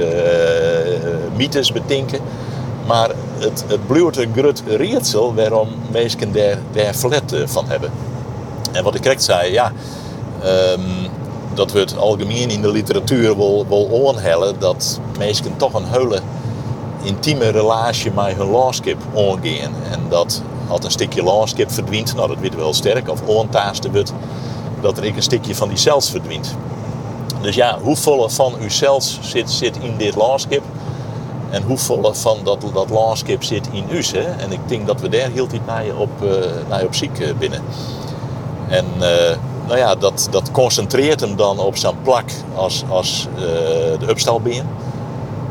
[1.36, 2.20] mythes betinken.
[2.88, 7.92] Maar het, het een groot rietsel waarom mensen daar, daar verlet van hebben.
[8.72, 9.72] En wat ik direct zei, ja,
[10.46, 11.10] um,
[11.54, 14.16] dat we het algemeen in de literatuur wel, wel
[14.60, 16.20] dat mensen toch een hele
[17.02, 19.74] intieme relatie met hun landschap aangaan.
[19.92, 24.14] En dat als een stukje landschap verdwijnt, nou dat we wel sterk, of aantaasten wordt,
[24.82, 26.56] dat er een stukje van die zelfs verdwijnt.
[27.42, 30.62] Dus ja, hoeveel van uzelf zit, zit in dit landschap?
[31.50, 34.04] En hoeveel van dat, dat landschap zit in u?
[34.04, 34.22] Hè?
[34.22, 36.30] En ik denk dat we daar heel tijd naar op, uh,
[36.70, 37.62] naar op ziek eh, binnen.
[38.68, 39.08] En uh,
[39.68, 43.42] nou ja, dat, dat concentreert hem dan op zijn plak als, als uh,
[44.00, 44.64] de Upstalbeen.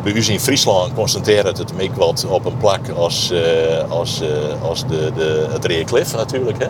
[0.02, 3.40] Bij u in Friesland concentreert het hem wat op een plak als, uh,
[3.88, 4.28] als, uh,
[4.62, 6.58] als de, de, het Reeklif natuurlijk.
[6.58, 6.68] Hè.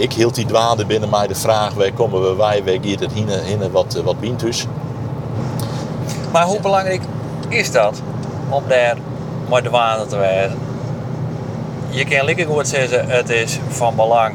[0.00, 3.12] Ik hield die dwaande binnen mij de vraag, waar komen we wij, waar gaat het
[3.44, 4.66] hinnen wat, wat dus.
[6.32, 7.02] Maar hoe belangrijk
[7.48, 8.02] is dat
[8.48, 8.96] om daar
[9.48, 10.58] maar dwaande te werden?
[11.90, 14.34] Je kan lekker goed zeggen, het is van belang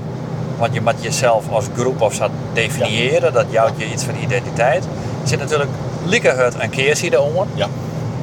[0.60, 3.34] want je moet jezelf als groep of zo definiëren.
[3.34, 4.84] Dat jouwt je iets van identiteit.
[5.22, 5.70] Er zit natuurlijk
[6.06, 7.46] Liekehut en Keersie eronder.
[7.54, 7.68] Ja.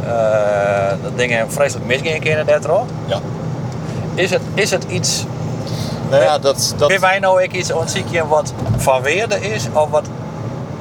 [0.05, 2.85] Uh, dat dingen vreselijk misgaan kunnen daardoor.
[3.07, 3.20] Ja.
[4.14, 5.25] Is het, is het iets...
[6.11, 6.75] Nou ja, dat...
[6.77, 6.88] dat...
[6.88, 9.66] Kun wij nou ook iets ontzieken wat van weerde is?
[9.72, 10.05] Of wat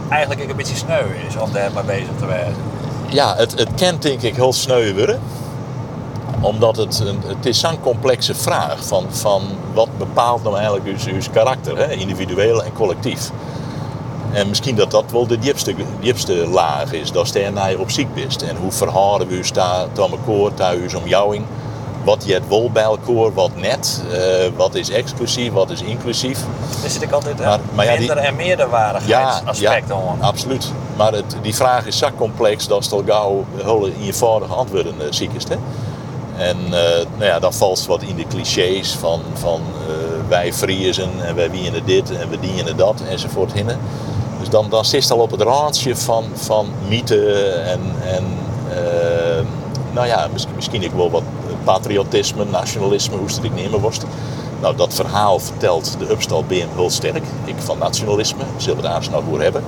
[0.10, 2.56] eigenlijk een beetje sneu is om daar mee bezig te werken?
[3.10, 5.20] Ja, het, het kent denk ik heel sneu worden
[6.46, 9.42] omdat het, een, het is zo'n complexe vraag van, van
[9.74, 11.92] wat bepaalt nou eigenlijk uw, uw karakter, hè?
[11.94, 13.32] individueel en collectief.
[14.32, 18.14] En misschien dat dat wel de diepste, diepste laag is, dat je naar op ziek
[18.14, 18.44] bent.
[18.44, 21.46] En hoe verhouden we daar tot elkaar, thuis omjouwing.
[22.04, 24.20] wat je het wol bij elkaar, wat net, eh,
[24.56, 26.40] wat is exclusief, wat is inclusief.
[26.84, 30.18] Er zit ik altijd Maar- een maar ja, die- minder en meerderwaardigheidsaspect aan.
[30.22, 30.72] absoluut.
[30.98, 35.06] Maar het, die vraag is zo complex dat het al gauw hele eenvoudige antwoorden uh,
[35.10, 35.44] ziek is.
[35.44, 35.56] Hè?
[36.38, 41.10] En eh, nou ja, dan valt wat in de clichés van, van eh, wij Friesen
[41.22, 43.80] en wij wienen dit en we dienen dat enzovoort hinnen.
[44.40, 48.24] Dus dan, dan zit het al op het randje van, van mythe en, en
[48.70, 49.46] eh,
[49.92, 51.24] nou ja, misschien, misschien ook wel wat
[51.64, 54.06] patriotisme, nationalisme, hoe ook nemen worst.
[54.62, 57.24] Nou, dat verhaal vertelt de Upstal BM heel sterk.
[57.46, 59.64] Ik van nationalisme, zullen we daar eens nog voor hebben.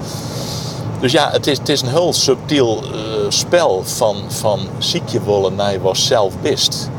[0.99, 5.23] Dus ja, het is, het is een heel subtiel eh, spel van, van ziek je
[5.23, 6.89] willen naar je was zelf best.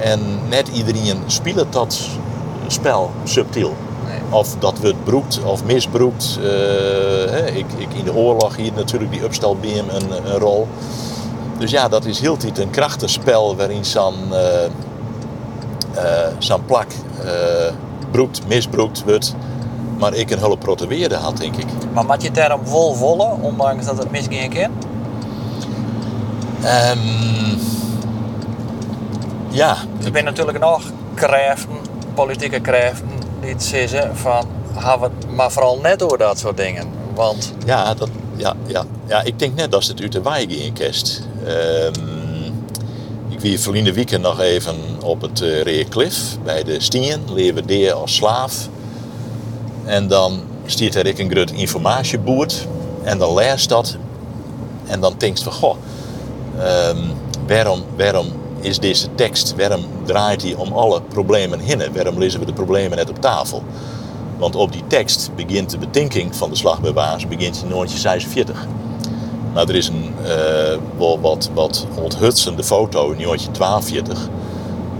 [0.00, 2.00] En net iedereen speelt dat
[2.66, 3.74] spel subtiel.
[4.06, 4.20] Nee.
[4.30, 6.38] Of dat wordt broekt of misbroekt.
[6.38, 6.44] Eh,
[7.30, 10.68] hè, ik, ik, in de oorlog hier natuurlijk die Upstal BM een, een rol.
[11.58, 14.14] Dus ja, dat is heel tijd een krachtig spel waarin zo'n
[16.38, 16.86] zo'n plak
[18.10, 19.34] broekt, misbroekt wordt.
[20.04, 21.66] Maar ik een hele proteweerde had, denk ik.
[21.92, 24.70] Maar moet je het daarom vol ondanks dat het misgaan kan?
[26.62, 26.98] Ehm,
[29.50, 30.82] ja, Er zijn natuurlijk nog
[31.14, 31.68] krachten,
[32.14, 33.08] politieke krachten,
[33.40, 34.46] die het zeggen van,
[34.78, 36.86] gaan we het maar vooral net door dat soort dingen.
[37.14, 40.72] Want ja, dat, ja, ja, ja, ik denk net dat het uit de waaier in
[40.72, 41.22] kerst.
[41.46, 42.46] Ehm,
[43.28, 47.92] ik wie verleden weekend nog even op het uh, Reerklif bij de Stien, leven daar
[47.92, 48.68] als slaaf.
[49.84, 52.66] En dan stiert er ik een groot informatieboerd
[53.02, 53.96] en dan leest dat.
[54.86, 55.76] En dan denk je van, goh,
[56.58, 56.98] ehm,
[57.46, 58.26] waarom, waarom
[58.60, 61.92] is deze tekst, waarom draait hij om alle problemen heen?
[61.94, 63.62] Waarom lezen we de problemen net op tafel?
[64.38, 68.66] Want op die tekst begint de betinking van de slag bij Waas begint in 1946.
[69.52, 70.78] Maar er is een eh,
[71.20, 74.28] wat, wat onthutsende foto in 1942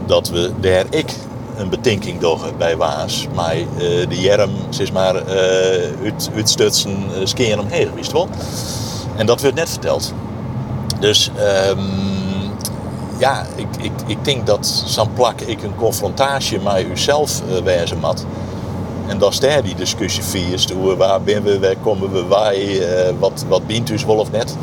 [0.06, 1.14] dat we daar ik
[1.56, 2.20] een betinking
[2.58, 3.26] bij Waas.
[3.34, 3.66] Maar eh,
[4.08, 8.28] de jerm, zeg maar, eh uit, uitstutsen, uh, skeren omheen, wist wel.
[9.16, 10.12] En dat werd net verteld.
[11.00, 11.80] Dus ehm,
[13.18, 17.98] ja, ik, ik, ik denk dat zo'n plak ik een confrontatie met uzelf uh, wijzen
[17.98, 18.26] mat.
[19.06, 20.70] En dat is daar die discussie viert.
[20.70, 22.80] Hoe, waar ben we, waar komen we, waar, uh,
[23.18, 24.56] wat, wat bient u wel net.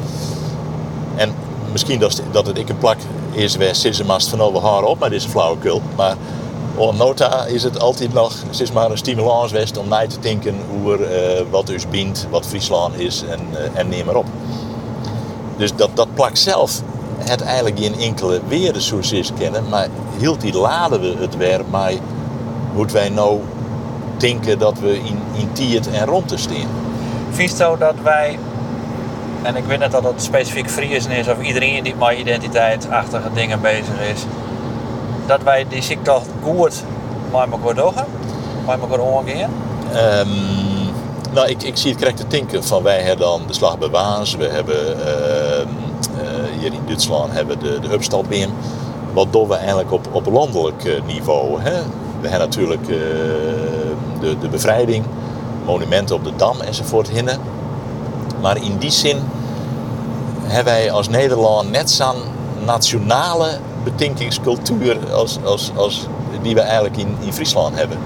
[1.16, 1.34] En
[1.72, 2.98] misschien dat, dat het ik een plak
[3.32, 5.82] is waar Sissemast van over haar op, maar dit is flauwekul.
[5.96, 6.16] Maar
[6.76, 10.94] on nota is het altijd nog is maar een stimulans om na te denken hoe
[10.94, 14.26] er, uh, wat dus bient, wat Friesland is en, uh, en neem maar op.
[15.58, 16.82] Dus dat, dat plak zelf
[17.18, 21.62] het eigenlijk in enkele weer zoals is kennen, maar hield die laden we het weer
[21.70, 21.94] maar
[22.74, 23.40] moeten wij nou
[24.18, 26.38] denken dat we in, in tiert en rond te
[27.38, 28.40] je zo dat wij,
[29.42, 33.62] en ik weet niet dat het specifiek Friesen is of iedereen die met identiteitsachtige dingen
[33.62, 34.26] bezig is,
[35.32, 36.84] dat wij die ziekte goed
[37.32, 38.06] met elkaar dogen,
[38.68, 39.50] met elkaar omgaan?
[39.96, 40.30] Um,
[41.34, 43.90] nou, ik, ik zie het correct te denken van wij hebben dan de slag bij
[43.90, 48.52] Waas, we hebben uh, uh, hier in Duitsland hebben de, de Upstalbeam.
[49.14, 51.62] Wat doen we eigenlijk op, op landelijk niveau?
[51.62, 51.82] Hè?
[52.22, 52.98] We hebben natuurlijk uh,
[54.20, 55.06] de, de bevrijding,
[55.66, 57.40] monumenten op de Dam enzovoort hinnen.
[58.42, 59.20] Maar in die zin
[60.44, 62.22] hebben wij als Nederland net zo'n
[62.66, 66.08] nationale betinkingscultuur als, als, als
[66.42, 67.98] die we eigenlijk in, in Friesland hebben.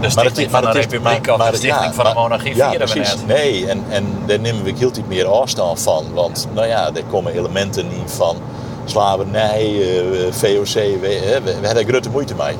[0.00, 3.26] De stichting van de republiek of de stichting van de monarchie ja, vieren we net.
[3.26, 6.04] Nee, en, en daar nemen we heel iets meer afstand van.
[6.14, 8.36] Want nou ja, er komen elementen in van
[8.84, 12.56] slavernij, uh, VOC, we, we, we hebben daar grote moeite mee.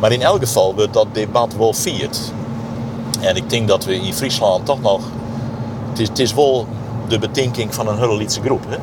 [0.00, 2.18] Maar in elk geval wordt dat debat wel vierd.
[3.20, 5.00] En ik denk dat we in Friesland toch nog...
[5.90, 6.66] Het is, het is wel
[7.08, 8.64] de betinking van een hele groep.
[8.68, 8.76] Hè?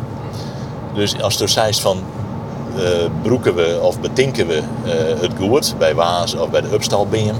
[0.93, 2.03] Dus als er zegt van...
[2.75, 2.81] Uh,
[3.21, 7.35] broeken we of betinken we uh, het goed bij Waas of bij de Upstalbeam...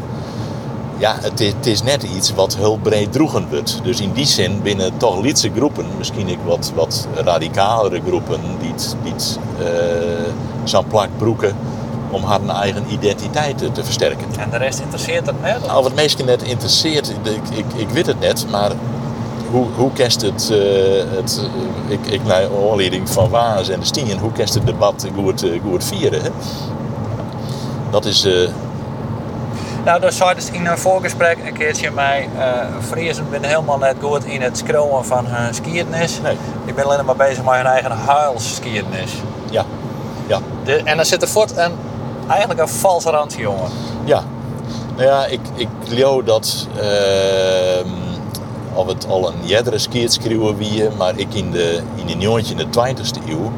[0.97, 3.79] Ja, het is, het is, net iets wat heel breed droegen wordt.
[3.83, 8.39] Dus in die zin binnen toch Lietse groepen, misschien ik wat, wat radicalere groepen...
[8.59, 9.13] die, die
[9.59, 9.67] uh,
[10.63, 11.55] zo'n plak broeken
[12.11, 14.27] om haar eigen identiteit te versterken.
[14.39, 15.65] En de rest interesseert het net?
[15.65, 18.71] Nou, wat meesten net interesseert, ik, ik, ik weet het net, maar
[19.51, 20.58] hoe, hoe kerst het, uh,
[21.17, 21.41] het
[21.88, 25.43] uh, ik, ik naar aanleiding van Waas en de Stien, hoe kerst het debat goed,
[25.43, 26.21] uh, goed vieren?
[26.21, 26.29] Hè?
[27.89, 28.27] Dat is...
[29.86, 32.43] Nou, dat zei dus in een voorgesprek een keertje mij, uh,
[32.88, 36.19] Friesen ben helemaal net goed in het scrollen van hun skiernis.
[36.23, 36.38] Nee.
[36.65, 39.12] Ik ben alleen maar bezig met hun eigen huilskiernis.
[39.49, 39.65] Ja,
[40.27, 40.39] ja.
[40.63, 41.71] De, en dan zit er voort een,
[42.27, 43.69] eigenlijk een valse randje, jongen.
[44.03, 44.23] Ja.
[44.95, 45.67] Nou ja, ik, ik
[46.25, 46.67] dat...
[46.75, 46.84] Uh,
[48.75, 50.19] of het al een jerdere skiert
[50.57, 53.51] wie, maar ik in de, in de 19e 20e eeuw,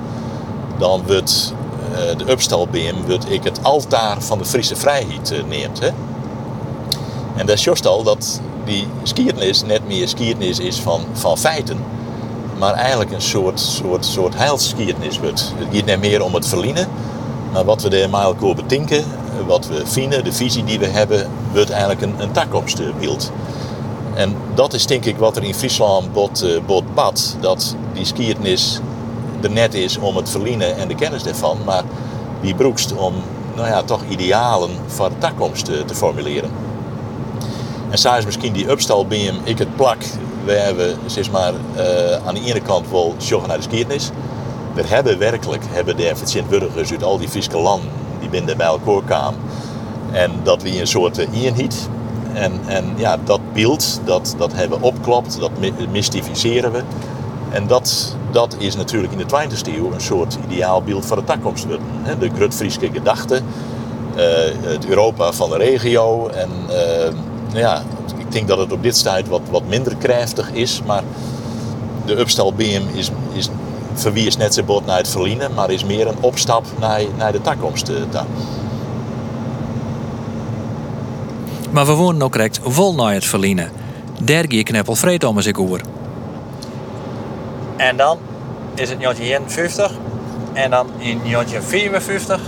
[0.77, 1.53] dan wordt
[1.91, 5.79] uh, de Upstalbeam wordt ik het altaar van de Friese vrijheid neemt.
[5.79, 5.89] Hè?
[7.35, 11.77] En dat is al dat die skiernis net meer skiernis is van, van feiten,
[12.59, 15.53] maar eigenlijk een soort, soort, soort heilskiernis wordt.
[15.55, 16.87] Het gaat niet meer om het verliezen,
[17.53, 19.03] maar wat we met elkaar betinken,
[19.47, 23.31] wat we vinden, de visie die we hebben, wordt eigenlijk een, een toekomstbeeld.
[24.17, 27.35] En dat is denk ik wat er in Friesland bot, uh, bot bad.
[27.39, 28.79] Dat die skiernis
[29.41, 31.83] er net is om het verliezen en de kennis ervan, maar
[32.41, 33.13] die broekst om
[33.55, 36.49] nou ja, toch idealen voor de toekomst te, te formuleren.
[37.89, 39.97] En zij is misschien die upstalbeam, ik het plak,
[40.45, 44.09] we hebben zeg maar, uh, aan de ene kant wel zorgen naar de skiernis.
[44.73, 46.13] We hebben werkelijk hebben de
[46.49, 49.39] burgers uit al die Friese landen, die binnen bij elkaar kwamen.
[50.11, 51.89] En dat we een soort eenheid.
[52.37, 55.51] En, en ja, dat beeld, dat, dat hebben opklopt, dat
[55.91, 56.81] mystificeren we.
[57.49, 61.23] En dat, dat is natuurlijk in de 20e eeuw een soort ideaal beeld van de
[61.23, 61.65] toekomst.
[62.19, 64.23] De Grut-Frieske gedachte, uh,
[64.61, 66.49] het Europa van de regio en
[67.47, 67.83] nou ja,
[68.17, 70.81] ik denk dat het op dit stuit wat, wat minder krijftig is.
[70.85, 71.03] Maar
[72.05, 73.49] de upstalbeam is, is
[74.13, 77.41] is net zo bot naar het verliezen, maar is meer een opstap naar, naar de
[77.41, 77.89] toekomst.
[77.89, 77.95] Eh,
[81.71, 83.71] maar we wonen ook direct vol naar het verliezen.
[84.21, 85.81] Daar je kneppel vreed om eens oer.
[87.75, 88.17] En dan
[88.75, 89.91] is het 1951
[90.53, 92.39] en dan in 1954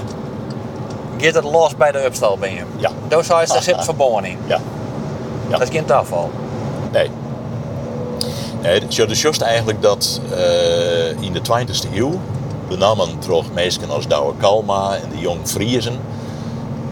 [1.18, 2.68] gaat het los bij de upstalbeam.
[2.78, 2.92] Ja.
[3.08, 3.30] Daar is
[3.68, 4.38] er verbonden in.
[4.48, 4.60] Ja.
[5.50, 5.58] Ja.
[5.58, 6.32] Dat is geen tafel.
[6.92, 7.10] Nee.
[8.62, 12.20] Nee, dus juist eigenlijk dat uh, in de 20e eeuw
[12.68, 16.00] benamen toch mensen als Douwe Kalma en de Jong Friesen,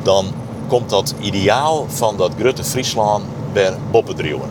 [0.04, 0.26] dan
[0.68, 4.50] komt dat ideaal van dat Grutte Friesland bij Boppendrieuwen.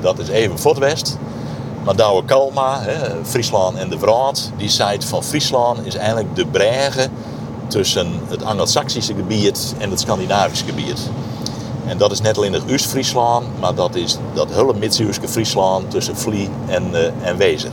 [0.00, 1.18] Dat is even voor het west.
[1.84, 6.46] Maar Douwe Kalma, hè, Friesland en de Vraat, die zei van Friesland is eigenlijk de
[6.46, 7.08] brege
[7.66, 11.10] tussen het Anglo-Saxische gebied en het Scandinavische gebied.
[11.86, 14.90] En dat is net alleen het Oost-Friesland, maar dat is dat hele
[15.28, 17.70] Friesland tussen Vlie en, uh, en Wezer.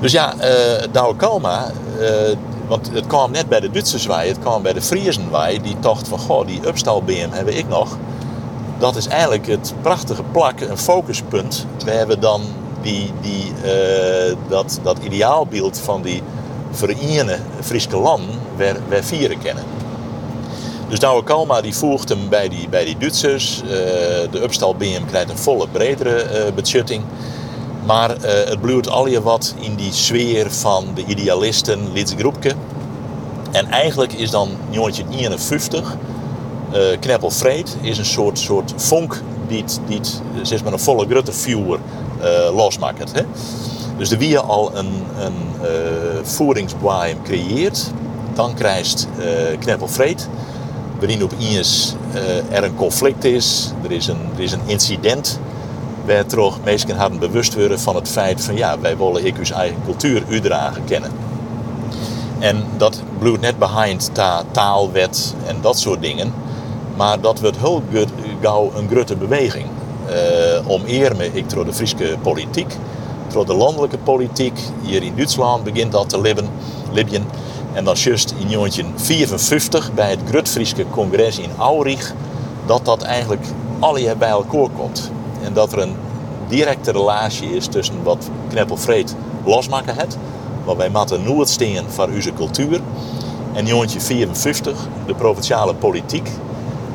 [0.00, 0.42] Dus ja, uh,
[0.92, 2.08] Douwe Kalma, uh,
[2.66, 5.76] want het kwam net bij de Duitsers wij, het kwam bij de Friesen wij, die
[5.80, 7.98] dachten van, goh, die upstalbeam hebben ik nog.
[8.78, 11.66] Dat is eigenlijk het prachtige plak, een focuspunt.
[11.84, 12.42] We hebben dan
[12.82, 13.52] die, die,
[14.48, 16.22] dat, dat ideaalbeeld van die
[16.70, 18.22] verenigde Friese land
[18.88, 19.64] waar vieren kennen.
[20.88, 23.62] Dus Douwe Kalma die voegt hem bij die, bij die Duitsers.
[23.62, 27.02] Uh, de BM krijgt een volle bredere uh, betjutting.
[27.86, 32.52] Maar uh, het bloeit al je wat in die sfeer van de idealisten, Lidse Groepke.
[33.50, 35.96] En eigenlijk is dan 1951
[36.74, 40.00] uh, Kneppel Vreed is een soort, soort vonk die, die
[40.42, 41.78] zeg maar een volle grote vuur
[42.22, 43.12] uh, losmaakt.
[43.12, 43.22] Hè?
[43.96, 45.34] Dus de wie al een, een
[47.22, 47.90] creëert,
[48.34, 49.24] dan krijgt uh,
[49.58, 50.28] Kneppel Vreed
[50.98, 51.32] waarin op
[52.50, 55.38] er een conflict is, er is een, er is een incident
[56.06, 60.22] waar toch mensen hadden bewust van het feit van ja, wij willen ik eigen cultuur
[60.30, 61.10] uitdragen kennen.
[62.38, 66.32] En dat bloeit net behind ta taalwet en dat soort dingen.
[66.96, 67.82] Maar dat wordt heel
[68.40, 69.66] gauw een grote beweging.
[70.08, 72.76] Uh, om eer me ik door de Friese politiek,
[73.32, 74.58] door de landelijke politiek.
[74.82, 76.48] Hier in Duitsland begint dat te libben,
[76.92, 77.24] libjen.
[77.72, 82.12] En dan juist in 1954 bij het Grutfrieske congres in Aurich,
[82.66, 83.46] dat dat eigenlijk
[83.78, 85.10] alle bij elkaar komt.
[85.44, 85.94] En dat er een
[86.48, 90.16] directe relatie is tussen wat Kneppelvreed losmaken het,
[90.64, 92.80] wat wij moeten nooit steen voor onze cultuur.
[93.52, 96.30] En 1954 de provinciale politiek,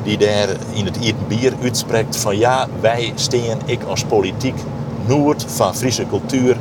[0.02, 4.56] die daar in het Eten Bier uitspreekt van ja, wij steen ik als politiek
[5.06, 6.56] nooit van Friese cultuur.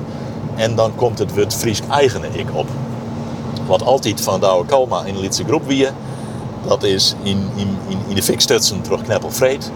[0.55, 2.67] En dan komt het woord Fries eigene ik op
[3.67, 5.87] wat altijd van Douwe Kalma in de Lidse groep wie.
[6.67, 9.71] Dat is in, in, in de fik stutsen terug kneppelvreed.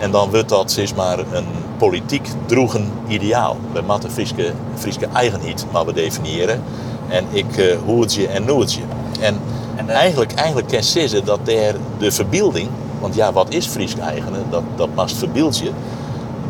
[0.00, 1.46] En dan wordt dat zeg maar een
[1.78, 3.56] politiek droegen ideaal.
[3.72, 6.62] We moeten Friese, Friese eigenheid maar we definiëren.
[7.08, 8.80] En ik uh, hoort en nooit je.
[9.20, 9.40] En,
[9.76, 12.68] en uh, eigenlijk, eigenlijk kan zeggen dat daar de verbeelding,
[13.00, 14.44] want ja, wat is Fries eigenen?
[14.50, 15.70] Dat, dat mast verbeeld je.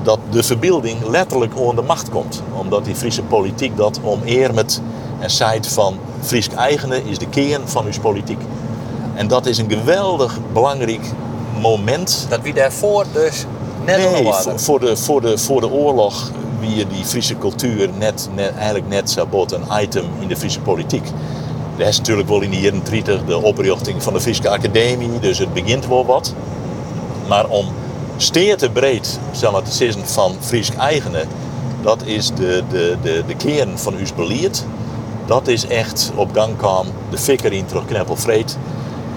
[0.02, 2.42] Dat de verbeelding letterlijk onder de macht komt.
[2.56, 4.80] Omdat die Friese politiek dat omeer met
[5.18, 8.40] en zei van Fries eigene is de kern van uw politiek.
[9.14, 11.12] En dat is een geweldig belangrijk
[11.61, 12.26] moment.
[12.28, 13.44] Dat wie daarvoor dus
[13.84, 16.30] net nee, voor, voor, de, voor, de, voor de oorlog
[16.61, 21.07] wie die Friese cultuur net, net, eigenlijk net sabot een item in de Friese politiek.
[21.76, 25.38] Er is natuurlijk wel in de jaren 30 de oprichting van de Friese Academie, dus
[25.38, 26.34] het begint wel wat.
[27.28, 27.66] Maar om
[28.16, 31.24] steer te breed zal zeggen van Fries eigene,
[31.82, 34.64] dat is de, de, de, de kern van uw beleid
[35.30, 36.86] dat is echt op gang kwam.
[37.11, 38.59] De fikker in terug kneppelvreed.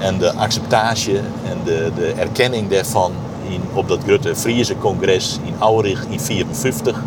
[0.03, 3.11] En de acceptatie en de, de erkenning daarvan
[3.49, 7.01] in, op dat grote Friese congres in Aurich in 1954.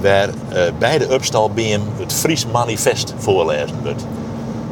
[0.00, 4.06] Waar uh, bij de Upstal BM het Fries manifest voorlezen wordt.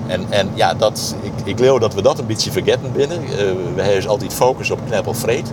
[0.06, 3.22] En, en ja, dat, ik, ik dat we dat een beetje vergeten binnen.
[3.22, 3.42] Uh, we
[3.76, 5.52] hebben dus altijd focus op kneppelvreed.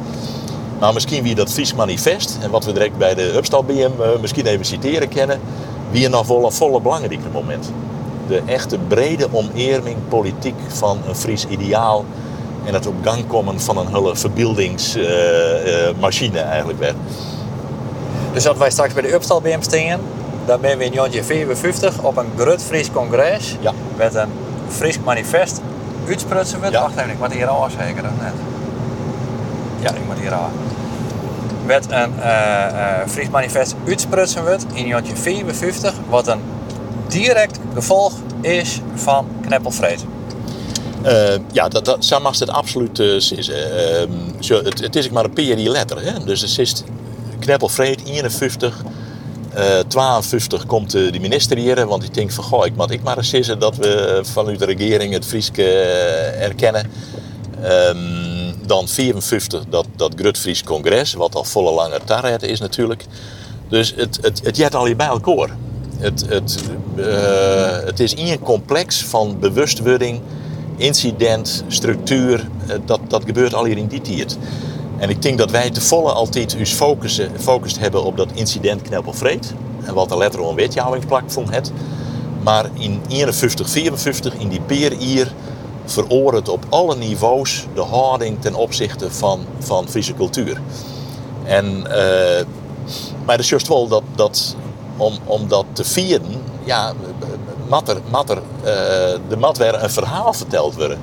[0.79, 4.07] Maar misschien wie dat Fries manifest, en wat we direct bij de Upstal BM uh,
[4.21, 5.39] misschien even citeren kennen,
[5.91, 7.71] wie nog wel volle belangrijke moment.
[8.27, 12.05] De echte brede omeerming politiek van een Fries ideaal
[12.65, 16.95] en het op gang komen van een hele verbeeldingsmachine uh, eigenlijk werd.
[18.33, 19.99] Dus dat wij straks bij de Upstal BM staan,
[20.45, 23.71] dan ben we in 1954 op een groot Fries congres ja.
[23.97, 24.29] met een
[24.67, 25.61] Fries manifest
[26.07, 26.71] uitsprutsen we.
[26.71, 26.81] Ja.
[26.81, 28.33] Wacht even, ik moet hier al zeker net.
[29.79, 30.49] Ja, ik moet hier al.
[31.65, 36.41] Met een uh, uh, Fries manifest uitsprutsen we in 1954, wat een
[37.07, 40.05] direct gevolg is van kneppelvreed.
[41.05, 43.21] Uh, ja, dat, dat, zo mag het absoluut uh,
[44.47, 46.01] het, het, is maar een jaar later.
[46.01, 46.23] Hè?
[46.23, 46.83] Dus het is
[47.39, 48.83] kneppelvreed, 51.
[49.57, 53.17] Uh, 52 komt de minister hier, want ik denk van goh, ik moet ik maar
[53.17, 55.63] eens zeggen dat we vanuit de regering het Frieske
[56.39, 56.91] erkennen.
[57.63, 58.33] Um,
[58.65, 63.05] dan 54 dat, dat Grut Fries Congres, wat al volle lange tarret is natuurlijk.
[63.69, 65.49] Dus het, het, het jet al hier bij elkaar.
[66.03, 66.63] Het, het,
[66.95, 70.19] uh, het is één complex van bewustwording,
[70.75, 72.47] incident, structuur.
[72.85, 74.37] Dat, dat gebeurt al hier in die tijd.
[74.97, 76.73] En ik denk dat wij te volle altijd ons
[77.37, 79.53] focust hebben op dat incident Kneppelvreed.
[79.83, 81.71] En wat de letter een wetjouwingsplak vond het.
[82.41, 85.33] Maar in 51, 54, in die peer hier,
[86.49, 90.61] op alle niveaus de houding ten opzichte van, van cultuur.
[91.43, 91.85] En, uh,
[93.25, 94.55] maar het is juist wel dat, dat
[94.97, 96.93] om, om dat te vieren, ja,
[97.67, 98.63] mat er, mat er, uh,
[99.29, 100.99] de mat weer een verhaal verteld worden.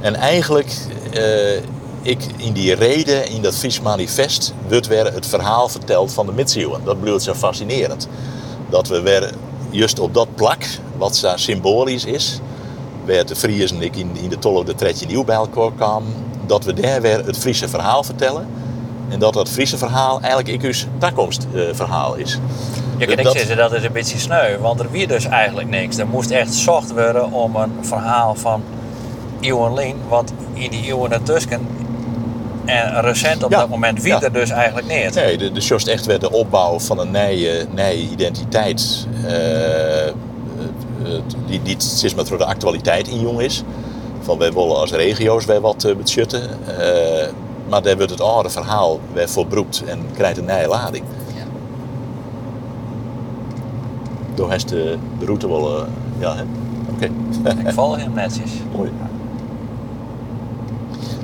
[0.00, 0.72] En eigenlijk,
[1.14, 1.56] uh,
[2.02, 6.32] ik in die reden, in dat Fries manifest, wordt weer het verhaal verteld van de
[6.32, 6.84] middeleeuwen.
[6.84, 8.08] Dat blijft zo fascinerend.
[8.68, 9.32] Dat we weer
[9.70, 10.64] juist op dat plak,
[10.96, 12.40] wat zo symbolisch is,
[13.06, 16.12] waar de Friesen ik in, in de tolle de tretje nieuw bij elkaar kwamen,
[16.46, 18.46] dat we daar weer het Friese verhaal vertellen.
[19.08, 22.38] En dat dat Friese verhaal eigenlijk ik uw toekomstverhaal is.
[22.98, 25.96] Je kan niet zeggen dat is een beetje sneu, want er wie dus eigenlijk niks.
[25.98, 28.62] Er moest echt zocht worden om een verhaal van
[29.40, 31.66] eeuwen wat in die eeuwen ertussen
[32.64, 34.20] en recent op Ja, dat moment wie ja.
[34.22, 35.14] er dus eigenlijk niet.
[35.14, 39.06] Nee, de, de just echt weer de opbouw van een nieuwe, nieuwe identiteit.
[41.02, 43.62] het- die, die steeds maar door de actualiteit in jong is.
[44.20, 46.42] Van wij willen als regio's weer wat uh, beschutten.
[46.78, 47.28] eh,
[47.68, 51.04] maar daar wordt het oude verhaal weer verbroekt en krijgt een nieuwe lading.
[54.36, 55.76] Door de, route wel.
[55.76, 55.86] eh,
[56.18, 56.42] ja, hè?
[56.90, 57.04] Oké.
[57.66, 58.50] Ik volg hem netjes.
[58.76, 58.90] Mooi.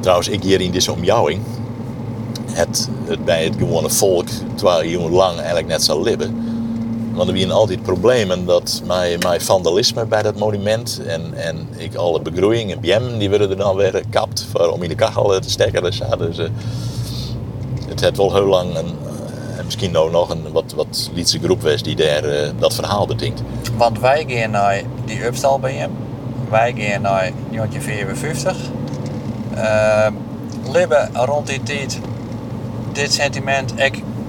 [0.01, 1.41] Trouwens, ik hier in deze omjouwing.
[2.51, 6.51] Het, het bij het gewone volk, terwijl je lang eigenlijk net zal libben.
[7.13, 11.95] Want er waren altijd problemen dat mijn, mijn vandalisme bij dat monument en, en ik
[11.95, 15.41] alle begroeiing en bjem, die werden er dan weer gekapt voor, om in de kachel
[15.41, 15.83] te steken.
[15.83, 16.49] Dus, ja, dus, eh,
[17.89, 19.02] het heeft wel heel lang een, eh, en
[19.73, 23.43] misschien nou nog een wat, wat lietse groep was die daar eh, dat verhaal betinkt.
[23.77, 25.91] Want wij gaan naar die upstal bij hem.
[26.51, 28.57] Wij gaan naar 1954.
[29.55, 30.07] Uh,
[30.73, 32.01] Libben rond die tijd
[32.93, 33.75] dit sentiment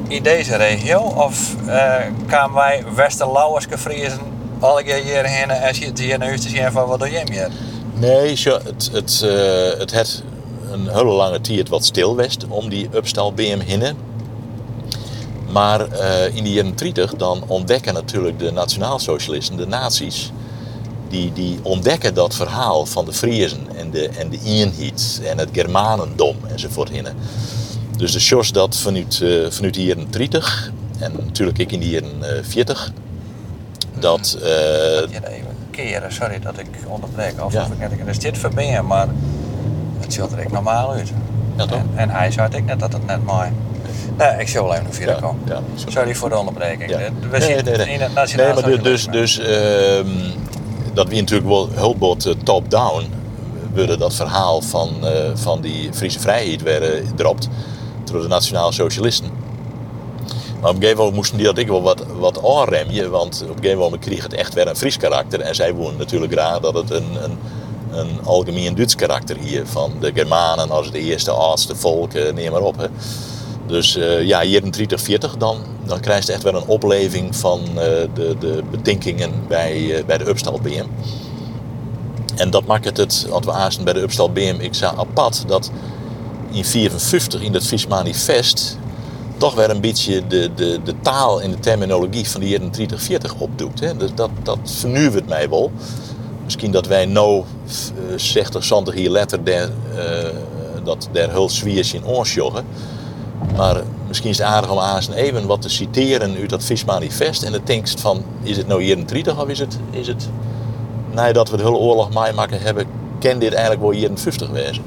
[0.07, 0.99] in deze regio?
[0.99, 1.93] Of uh,
[2.27, 4.19] kwamen wij Westerlauwerske Friesen
[4.59, 7.49] alle keer hierheen en je hier naar huis te zien van wat doe je hier?
[7.93, 10.23] Nee, zo, het, het, eh, het had
[10.71, 13.97] een hele lange tijd wat stil was om die upstal BM hinnen.
[15.53, 20.31] Maar eh, in de jaren 30 dan ontdekken natuurlijk de nationaalsocialisten, de nazi's,
[21.09, 25.49] die, die ontdekken dat verhaal van de Friesen en de, en de eenheid en het
[25.51, 27.15] Germanendom enzovoort hinnen.
[27.97, 31.89] Dus de sjors dat vanuit, eh, vanuit de jaren 30 en natuurlijk ik in de
[31.89, 32.91] jaren eh, 40,
[33.99, 34.37] dat...
[34.39, 37.45] Ja, even keren, sorry dat ik onderbreek.
[37.45, 37.67] Of Ja.
[37.91, 39.07] ik dus dit verbinden, maar
[39.99, 41.11] het ziet er echt normaal uit.
[41.57, 41.77] Ja, toch?
[41.77, 43.49] En, en hij zei ik net dat het net mooi.
[44.17, 45.41] Nee, ik zal wel even nog verder Ja, komen.
[45.47, 46.15] ja, sorry.
[46.15, 46.89] voor de onderbreking.
[46.89, 46.97] Ja.
[47.29, 47.87] We Nee, nee, nee.
[47.93, 50.07] in het nationaal Nee, maar du- dus, dus ehm,
[50.93, 53.03] dat we natuurlijk wel heel eh, top-down
[53.73, 57.47] willen dat verhaal van, eh, van die Friese vrijheid werden gedropt
[58.11, 59.41] door de nationale socialisten.
[60.61, 63.49] Maar op een gegeven moment moesten die dat ik wel wat, wat aanremmen, want op
[63.49, 65.39] een gegeven moment kreeg het echt weer een Fries karakter.
[65.39, 67.37] En zij wonen natuurlijk graag dat het een, een,
[67.91, 72.51] een algemeen Duits karakter hier van de Germanen als het eerste, oudste volk, eh, neem
[72.51, 72.77] maar op.
[72.77, 72.85] Hè.
[73.67, 77.35] Dus eh, ja, hier in 30, 40 dan, dan krijg je echt wel een opleving
[77.35, 77.75] van eh,
[78.13, 80.85] de, de bedenkingen bij, eh, bij de Upstal BM.
[82.35, 85.71] En dat maakt het, want we aasten bij de Upstal BM, ik zag apart dat
[86.51, 88.77] in 54 in het Fries manifest
[89.37, 93.01] toch weer een beetje de, de, de taal en de terminologie van de jaren 30,
[93.01, 93.79] 40 opdoet.
[93.79, 93.97] Hè.
[93.97, 95.71] Dus dat, dat vernuwt mij wel.
[96.43, 97.43] Misschien dat wij nou,
[98.15, 99.69] 60, 70 jaar later, der,
[100.83, 102.37] dat der heel zwieers in ons.
[103.55, 107.43] Maar misschien is het aardig om aan even wat te citeren uit dat Fries manifest.
[107.43, 110.29] En dan denkst van, is het nou 30 of is het, is het
[111.11, 112.85] nadat we de hele oorlog maken hebben,
[113.19, 114.83] kan dit eigenlijk wel 50 wezen?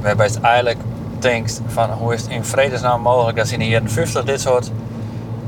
[0.00, 0.78] We hebben het eigenlijk
[1.18, 4.40] denkt van hoe is het in vredesnaam mogelijk dat ze in de jaren 50 dit
[4.40, 4.70] soort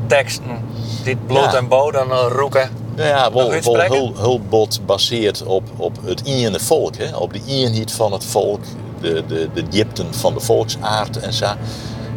[0.06, 0.64] teksten,
[1.04, 1.54] dit bloed Ja.
[1.54, 2.70] en bodem uh, roeken.
[2.96, 3.94] Nou ja, wel, wel uitspreken?
[3.94, 6.96] heel, heel bot baseerd op, op het ene volk.
[6.96, 7.16] Hè?
[7.16, 8.60] Op de eenheid van het volk,
[9.00, 11.46] de, de, de diepten van de volksaard en zo.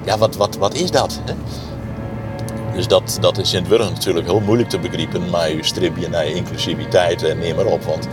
[0.06, 1.22] Ja, wat, wat, wat is dat?
[1.26, 1.34] Hè?
[2.74, 6.10] Dus dat, dat is in het natuurlijk heel moeilijk te begrijpen, maar je strip je
[6.10, 7.84] naar inclusiviteit en neem maar op.
[7.84, 8.08] Want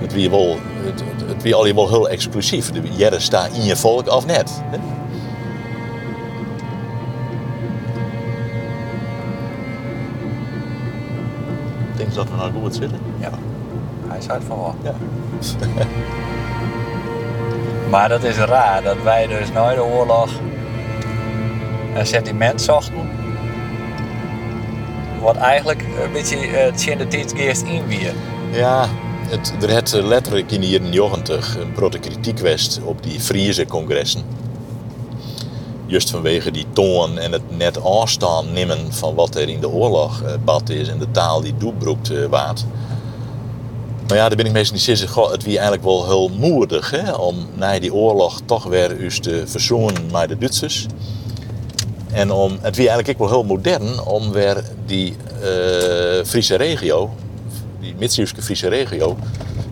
[0.00, 2.70] het wie wel, het, het, het wie al wel heel exclusief.
[2.70, 4.62] De Jerre staat in je volk of net.
[4.64, 4.78] Hè?
[11.96, 12.98] Denk je dat we nou goed zitten?
[13.18, 13.30] Ja,
[14.08, 14.74] hij is uit van wel.
[14.82, 14.94] Ja.
[17.90, 20.30] Maar dat is raar dat wij dus na de oorlog
[21.98, 23.10] een sentiment zochten.
[25.20, 28.12] Wat eigenlijk een beetje uh, tjen de tijdgeest in weer.
[28.52, 28.88] Ja,
[29.28, 33.66] het, er had letterlijk in de jaren 90 een grote kritiek geweest op die Friese
[33.66, 34.22] congressen.
[35.86, 40.22] Juist vanwege die toon en het net afstaan nemen van wat er in de oorlog
[40.22, 42.64] eh, bad is en de taal die doelbroekt uh, waard.
[44.08, 45.08] Maar ja, daar ben ik meestal niet zitten.
[45.08, 49.18] Goh, het wie eigenlijk wel heel moedig hè, om na die oorlog toch weer eens
[49.18, 50.86] te verzoenen met de Duitsers.
[52.12, 57.10] En om, het wie eigenlijk ook wel heel modern om weer die uh, Friese regio,
[57.80, 59.16] die Midzeeuwse Friese regio,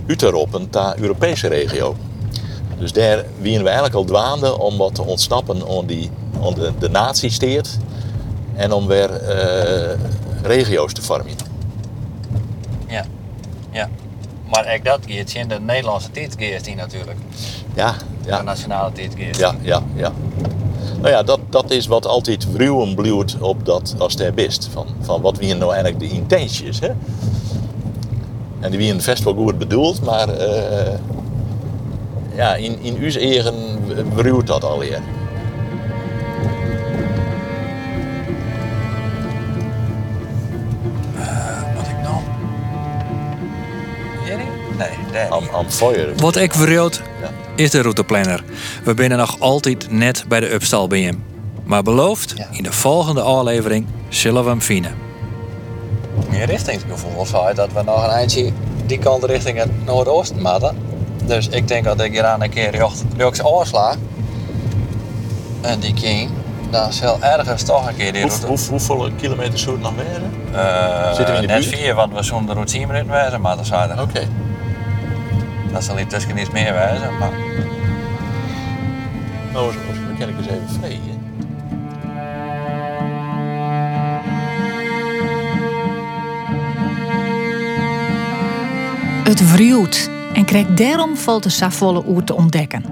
[0.08, 1.96] uit te roepen naar Europese regio.
[2.78, 6.10] Dus daar wien we eigenlijk al dwaande om wat te ontsnappen aan, die,
[6.42, 7.78] aan de, de nazisteert
[8.54, 9.98] en om weer uh,
[10.42, 11.34] regio's te vormen.
[12.88, 13.04] Ja,
[13.70, 13.88] ja.
[14.50, 17.18] Maar ik dat geeft in de Nederlandse tijdgeest in natuurlijk.
[17.74, 17.94] Ja,
[18.26, 18.36] ja.
[18.38, 19.40] De nationale tijdgeest.
[19.40, 20.12] Ja, ja, ja.
[21.00, 24.68] Nou ja, dat, dat is wat altijd ruwen bloeit op dat als der best.
[24.72, 26.80] Van, van wat wie nou eigenlijk de intentie is.
[26.80, 26.90] Hè?
[28.60, 30.94] En die wie vast wel goed bedoeld, maar uh,
[32.34, 33.54] ja, in, in uw eigen
[34.16, 35.00] ruwt dat alweer.
[41.16, 42.20] Uh, wat ik nou?
[44.78, 46.14] Nee, daar Am, am fire.
[46.16, 47.45] Wat ik verjoot Ja.
[47.56, 48.44] Is de routeplanner.
[48.84, 51.24] We binnen nog altijd net bij de Upstal bij hem.
[51.64, 52.46] Maar beloofd, Ja.
[52.50, 54.94] in de volgende aflevering zullen we hem vinden.
[56.30, 58.52] Meer richtingsgevoel zei dat we nog een eindje
[58.86, 60.76] die kant richting het noordoosten moeten.
[61.24, 62.70] Dus ik denk dat ik hier aan een keer
[63.16, 63.94] rechts, oorsla.
[65.60, 66.30] En die king,
[66.70, 68.46] dan zal ergens toch een keer die route...
[68.46, 70.32] hoe, hoeveel kilometer zou het nog werden?
[70.52, 71.76] Eh, Zitten we in de net buurt?
[71.80, 74.00] vier, want we zouden de route 10 minuten wijzen, maar dat zou er.
[75.76, 77.30] Dat zal niet tussen iets meer wijzen, maar...
[79.52, 79.72] Nou,
[80.06, 81.24] dan kan ik eens even.
[89.24, 92.84] Het wrieuwt en krijgt daarom valt de safvolle oer te ontdekken.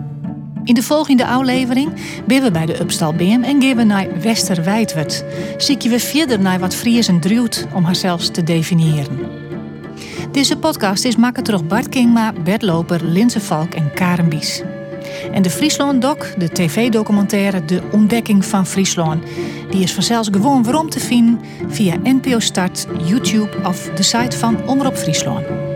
[0.65, 1.93] In de volgende aflevering
[2.27, 5.25] ben we bij de Upstal Beem en gaan we naar Westerwijdwerd.
[5.57, 9.44] Zie je we verder naar wat Fries en druwt om haarzelfs te definiëren.
[10.35, 14.63] Deze podcast is maken door Bart Kingma, Bert Loper, Linse Valk en Karen Bies.
[15.33, 19.25] En de Friesland Doc, de tv-documentaire De Ontdekking van Friesland,
[19.71, 24.67] die is vanzelfs gewoon waarom te vinden via NPO Start, YouTube of de site van
[24.67, 25.74] Omroep Friesland.